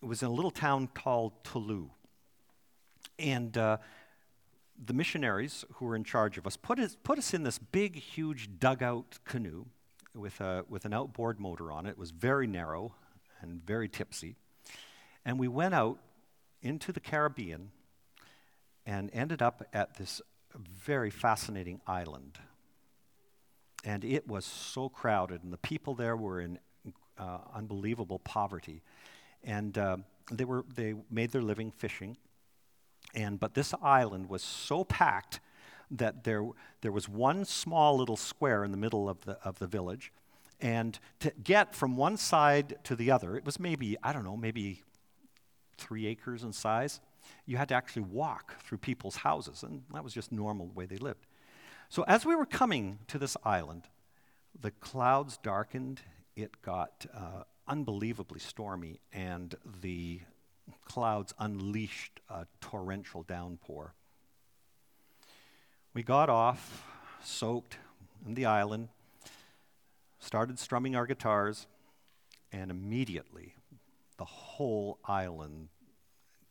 it 0.06 0.08
was 0.08 0.22
in 0.22 0.28
a 0.28 0.32
little 0.32 0.52
town 0.52 0.88
called 0.94 1.44
Tolú. 1.44 1.90
And 3.18 3.58
uh, 3.58 3.78
the 4.86 4.94
missionaries 4.94 5.66
who 5.74 5.86
were 5.86 5.96
in 5.96 6.04
charge 6.04 6.38
of 6.38 6.46
us 6.46 6.56
put 6.56 6.78
us, 6.78 6.96
put 7.02 7.18
us 7.18 7.34
in 7.34 7.42
this 7.42 7.58
big, 7.58 7.96
huge 7.96 8.60
dugout 8.60 9.18
canoe 9.26 9.66
with, 10.14 10.40
a, 10.42 10.64
with 10.70 10.86
an 10.86 10.94
outboard 10.94 11.40
motor 11.40 11.72
on 11.72 11.88
it. 11.88 11.90
It 11.90 11.98
was 11.98 12.12
very 12.12 12.46
narrow 12.46 12.94
and 13.42 13.66
very 13.66 13.90
tipsy. 13.90 14.36
And 15.26 15.40
we 15.40 15.48
went 15.48 15.74
out 15.74 15.98
into 16.62 16.92
the 16.92 17.00
Caribbean 17.00 17.72
and 18.86 19.10
ended 19.12 19.42
up 19.42 19.68
at 19.74 19.96
this 19.96 20.22
very 20.56 21.10
fascinating 21.10 21.82
island. 21.88 22.38
And 23.84 24.06
it 24.06 24.28
was 24.28 24.46
so 24.46 24.88
crowded, 24.88 25.44
and 25.44 25.52
the 25.52 25.58
people 25.58 25.96
there 25.96 26.16
were 26.16 26.42
in 26.42 26.60
uh, 27.18 27.40
unbelievable 27.56 28.20
poverty. 28.20 28.84
And 29.46 29.78
uh, 29.78 29.98
they, 30.32 30.44
were, 30.44 30.66
they 30.74 30.96
made 31.10 31.32
their 31.32 31.42
living 31.42 31.72
fishing. 31.72 32.18
And, 33.14 33.40
but 33.40 33.54
this 33.54 33.74
island 33.82 34.28
was 34.28 34.42
so 34.42 34.84
packed 34.84 35.40
that 35.92 36.24
there, 36.24 36.44
there 36.82 36.92
was 36.92 37.08
one 37.08 37.46
small 37.46 37.98
little 37.98 38.18
square 38.18 38.64
in 38.64 38.72
the 38.72 38.78
middle 38.78 39.08
of 39.08 39.24
the, 39.26 39.38
of 39.44 39.60
the 39.60 39.68
village. 39.68 40.12
And 40.60 41.00
to 41.20 41.32
get 41.44 41.76
from 41.76 41.96
one 41.96 42.18
side 42.18 42.76
to 42.86 42.96
the 42.96 43.12
other, 43.12 43.38
it 43.38 43.46
was 43.46 43.60
maybe, 43.60 43.98
I 44.02 44.12
don't 44.12 44.24
know, 44.24 44.36
maybe 44.36 44.84
three 45.78 46.08
acres 46.08 46.44
in 46.44 46.54
size. 46.54 47.02
You 47.46 47.58
had 47.58 47.70
to 47.70 47.76
actually 47.76 48.04
walk 48.04 48.62
through 48.64 48.80
people's 48.80 49.18
houses, 49.18 49.64
and 49.64 49.84
that 49.94 50.04
was 50.04 50.14
just 50.14 50.32
normal 50.32 50.68
the 50.68 50.74
way 50.74 50.86
they 50.86 50.98
lived. 50.98 51.26
So 51.90 52.04
as 52.08 52.26
we 52.26 52.36
were 52.36 52.46
coming 52.46 53.00
to 53.08 53.18
this 53.18 53.38
island, 53.44 53.84
the 54.60 54.72
clouds 54.72 55.38
darkened, 55.38 56.02
it 56.36 56.62
got 56.62 57.06
uh, 57.14 57.44
unbelievably 57.68 58.40
stormy, 58.40 59.00
and 59.12 59.56
the 59.82 60.22
clouds 60.86 61.34
unleashed 61.40 62.20
a 62.30 62.48
torrential 62.62 63.24
downpour. 63.24 63.94
We 65.94 66.04
got 66.04 66.30
off, 66.30 66.84
soaked 67.24 67.78
in 68.26 68.34
the 68.36 68.46
island, 68.46 68.90
started 70.20 70.60
strumming 70.60 70.96
our 70.96 71.06
guitars, 71.06 71.68
and 72.52 72.72
immediately 72.72 73.56
the 74.18 74.26
whole 74.26 75.00
island 75.06 75.70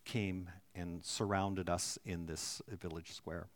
came 0.05 0.51
and 0.75 1.05
surrounded 1.05 1.69
us 1.69 1.99
in 2.05 2.27
this 2.27 2.61
village 2.69 3.13
square. 3.13 3.49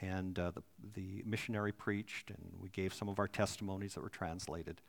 And 0.00 0.38
uh, 0.38 0.50
the, 0.50 0.62
the 0.94 1.22
missionary 1.24 1.72
preached, 1.72 2.30
and 2.30 2.54
we 2.60 2.68
gave 2.68 2.92
some 2.92 3.08
of 3.08 3.18
our 3.18 3.28
testimonies 3.28 3.94
that 3.94 4.02
were 4.02 4.08
translated. 4.08 4.80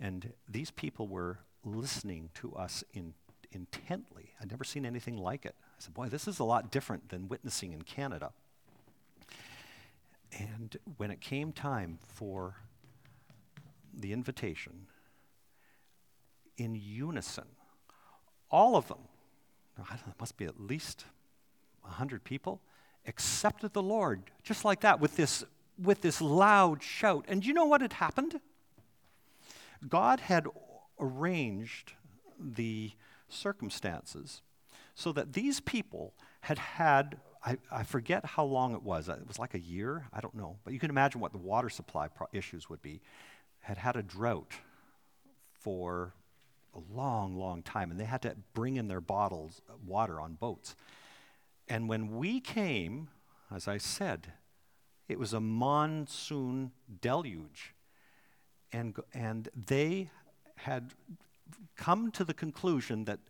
And 0.00 0.32
these 0.48 0.70
people 0.70 1.08
were 1.08 1.38
listening 1.64 2.30
to 2.34 2.54
us 2.54 2.84
in, 2.92 3.14
intently. 3.52 4.30
I'd 4.40 4.50
never 4.50 4.64
seen 4.64 4.84
anything 4.84 5.16
like 5.16 5.46
it. 5.46 5.54
I 5.58 5.76
said, 5.78 5.94
Boy, 5.94 6.08
this 6.08 6.28
is 6.28 6.38
a 6.38 6.44
lot 6.44 6.70
different 6.70 7.08
than 7.08 7.28
witnessing 7.28 7.72
in 7.72 7.82
Canada. 7.82 8.32
And 10.38 10.76
when 10.96 11.10
it 11.10 11.20
came 11.20 11.52
time 11.52 11.98
for 12.06 12.56
the 13.92 14.12
invitation, 14.12 14.86
in 16.56 16.74
unison, 16.74 17.44
all 18.50 18.76
of 18.76 18.88
them, 18.88 18.98
I 19.78 19.96
don't 19.96 20.06
know, 20.06 20.12
it 20.12 20.20
must 20.20 20.36
be 20.36 20.44
at 20.44 20.60
least 20.60 21.04
100 21.82 22.24
people, 22.24 22.60
accepted 23.06 23.72
the 23.72 23.82
Lord 23.82 24.22
just 24.42 24.64
like 24.64 24.80
that 24.80 25.00
with 25.00 25.16
this, 25.16 25.44
with 25.80 26.00
this 26.00 26.20
loud 26.20 26.82
shout. 26.82 27.24
And 27.28 27.44
you 27.44 27.52
know 27.52 27.66
what 27.66 27.80
had 27.80 27.94
happened? 27.94 28.40
God 29.88 30.20
had 30.20 30.46
arranged 30.98 31.92
the 32.38 32.92
circumstances 33.28 34.42
so 34.94 35.12
that 35.12 35.32
these 35.32 35.60
people 35.60 36.14
had 36.40 36.58
had, 36.58 37.18
I, 37.44 37.58
I, 37.70 37.82
forget 37.82 38.24
how 38.24 38.44
long 38.44 38.74
it 38.74 38.82
was, 38.82 39.08
it 39.08 39.26
was 39.26 39.38
like 39.38 39.54
a 39.54 39.58
year, 39.58 40.06
I 40.12 40.20
don't 40.20 40.34
know, 40.34 40.58
but 40.64 40.72
you 40.72 40.78
can 40.78 40.90
imagine 40.90 41.20
what 41.20 41.32
the 41.32 41.38
water 41.38 41.68
supply 41.68 42.08
pro- 42.08 42.28
issues 42.32 42.68
would 42.68 42.82
be, 42.82 43.00
had 43.60 43.78
had 43.78 43.96
a 43.96 44.02
drought 44.02 44.52
for 45.52 46.14
a 46.74 46.80
long, 46.94 47.36
long 47.36 47.62
time, 47.62 47.90
and 47.90 47.98
they 47.98 48.04
had 48.04 48.22
to 48.22 48.36
bring 48.52 48.76
in 48.76 48.88
their 48.88 49.00
bottles 49.00 49.62
of 49.68 49.86
water 49.86 50.20
on 50.20 50.34
boats. 50.34 50.76
And 51.68 51.88
when 51.88 52.16
we 52.16 52.40
came, 52.40 53.08
as 53.50 53.66
I 53.66 53.78
said, 53.78 54.32
it 55.08 55.18
was 55.18 55.32
a 55.32 55.40
monsoon 55.40 56.72
deluge. 57.00 57.73
And, 58.74 58.96
and 59.14 59.48
they 59.54 60.10
had 60.56 60.94
come 61.76 62.10
to 62.10 62.24
the 62.24 62.34
conclusion 62.34 63.04
that 63.04 63.20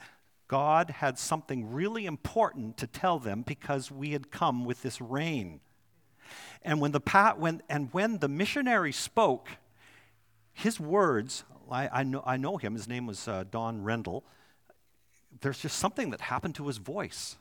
God 0.48 0.88
had 0.88 1.18
something 1.18 1.70
really 1.70 2.06
important 2.06 2.78
to 2.78 2.86
tell 2.86 3.18
them 3.18 3.42
because 3.42 3.90
we 3.90 4.12
had 4.12 4.30
come 4.30 4.64
with 4.64 4.80
this 4.80 5.02
rain. 5.02 5.60
And 6.62 6.80
when 6.80 6.92
the, 6.92 7.34
when, 7.36 7.60
and 7.68 7.90
when 7.92 8.20
the 8.20 8.28
missionary 8.28 8.90
spoke, 8.90 9.50
his 10.54 10.80
words, 10.80 11.44
I, 11.70 11.90
I, 11.92 12.02
know, 12.04 12.22
I 12.24 12.38
know 12.38 12.56
him, 12.56 12.72
his 12.72 12.88
name 12.88 13.06
was 13.06 13.28
uh, 13.28 13.44
Don 13.50 13.82
Rendell. 13.82 14.24
There's 15.42 15.58
just 15.58 15.78
something 15.78 16.08
that 16.08 16.22
happened 16.22 16.54
to 16.54 16.68
his 16.68 16.78
voice. 16.78 17.36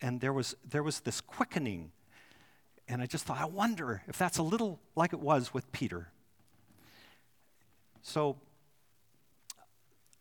And 0.00 0.20
there 0.20 0.32
was, 0.32 0.56
there 0.68 0.82
was 0.82 0.98
this 0.98 1.20
quickening. 1.20 1.92
And 2.88 3.00
I 3.00 3.06
just 3.06 3.26
thought, 3.26 3.38
I 3.38 3.44
wonder 3.44 4.02
if 4.08 4.18
that's 4.18 4.38
a 4.38 4.42
little 4.42 4.80
like 4.96 5.12
it 5.12 5.20
was 5.20 5.54
with 5.54 5.70
Peter. 5.70 6.08
So 8.02 8.36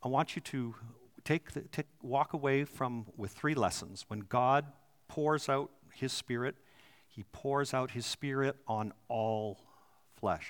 I 0.04 0.08
want 0.08 0.36
you 0.36 0.42
to 0.44 0.76
take, 1.24 1.52
the, 1.52 1.62
take 1.62 1.88
walk 2.02 2.34
away 2.34 2.64
from 2.64 3.08
with 3.18 3.32
three 3.32 3.56
lessons. 3.56 4.06
When 4.08 4.22
God 4.22 4.66
pours 5.08 5.50
out 5.50 5.72
his 5.94 6.14
spirit, 6.14 6.56
he 7.08 7.24
pours 7.32 7.74
out 7.74 7.92
his 7.92 8.06
spirit 8.06 8.56
on 8.68 8.94
all 9.10 9.60
flesh. 10.20 10.48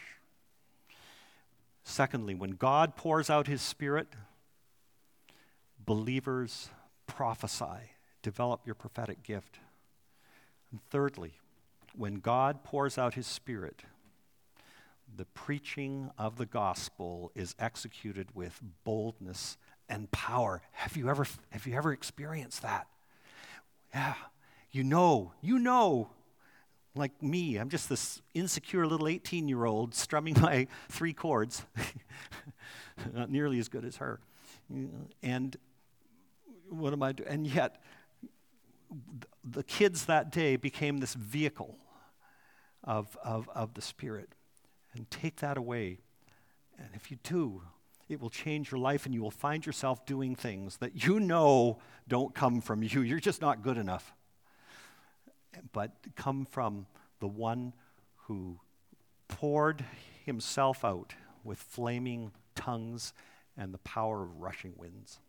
Secondly, 1.83 2.35
when 2.35 2.51
God 2.51 2.95
pours 2.95 3.29
out 3.29 3.47
his 3.47 3.61
spirit, 3.61 4.07
believers 5.83 6.69
prophesy, 7.07 7.95
develop 8.21 8.61
your 8.65 8.75
prophetic 8.75 9.23
gift. 9.23 9.59
And 10.71 10.79
thirdly, 10.89 11.33
when 11.95 12.15
God 12.15 12.63
pours 12.63 12.97
out 12.97 13.15
his 13.15 13.27
spirit, 13.27 13.83
the 15.15 15.25
preaching 15.25 16.09
of 16.17 16.37
the 16.37 16.45
gospel 16.45 17.31
is 17.35 17.55
executed 17.59 18.27
with 18.33 18.59
boldness 18.83 19.57
and 19.89 20.09
power. 20.11 20.61
Have 20.71 20.95
you 20.95 21.09
ever, 21.09 21.25
have 21.49 21.67
you 21.67 21.75
ever 21.75 21.91
experienced 21.91 22.61
that? 22.61 22.87
Yeah. 23.93 24.15
You 24.71 24.83
know, 24.83 25.33
you 25.41 25.59
know, 25.59 26.09
like 26.95 27.21
me, 27.21 27.57
I'm 27.57 27.69
just 27.69 27.89
this 27.89 28.21
insecure 28.33 28.85
little 28.85 29.07
18 29.07 29.47
year 29.47 29.65
old 29.65 29.93
strumming 29.95 30.39
my 30.39 30.67
three 30.89 31.13
chords, 31.13 31.65
not 33.13 33.29
nearly 33.29 33.59
as 33.59 33.69
good 33.69 33.85
as 33.85 33.97
her. 33.97 34.19
And 35.21 35.57
what 36.69 36.93
am 36.93 37.03
I 37.03 37.11
doing? 37.11 37.29
And 37.29 37.47
yet, 37.47 37.81
the 39.43 39.63
kids 39.63 40.05
that 40.05 40.31
day 40.31 40.55
became 40.55 40.99
this 40.99 41.13
vehicle 41.13 41.77
of, 42.83 43.17
of, 43.23 43.49
of 43.53 43.73
the 43.73 43.81
Spirit 43.81 44.29
and 44.95 45.09
take 45.09 45.37
that 45.37 45.57
away. 45.57 45.99
And 46.77 46.89
if 46.93 47.11
you 47.11 47.17
do, 47.23 47.61
it 48.09 48.19
will 48.19 48.29
change 48.29 48.71
your 48.71 48.79
life 48.79 49.05
and 49.05 49.15
you 49.15 49.21
will 49.21 49.31
find 49.31 49.65
yourself 49.65 50.05
doing 50.05 50.35
things 50.35 50.77
that 50.77 51.05
you 51.05 51.19
know 51.19 51.79
don't 52.07 52.35
come 52.35 52.61
from 52.61 52.83
you. 52.83 53.01
You're 53.01 53.19
just 53.19 53.41
not 53.41 53.61
good 53.61 53.77
enough. 53.77 54.13
But 55.71 55.91
come 56.15 56.45
from 56.45 56.87
the 57.19 57.27
one 57.27 57.73
who 58.27 58.59
poured 59.27 59.85
himself 60.25 60.83
out 60.83 61.13
with 61.43 61.57
flaming 61.57 62.31
tongues 62.55 63.13
and 63.57 63.73
the 63.73 63.79
power 63.79 64.23
of 64.23 64.41
rushing 64.41 64.73
winds. 64.77 65.19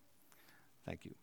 Thank 0.85 1.05
you. 1.05 1.15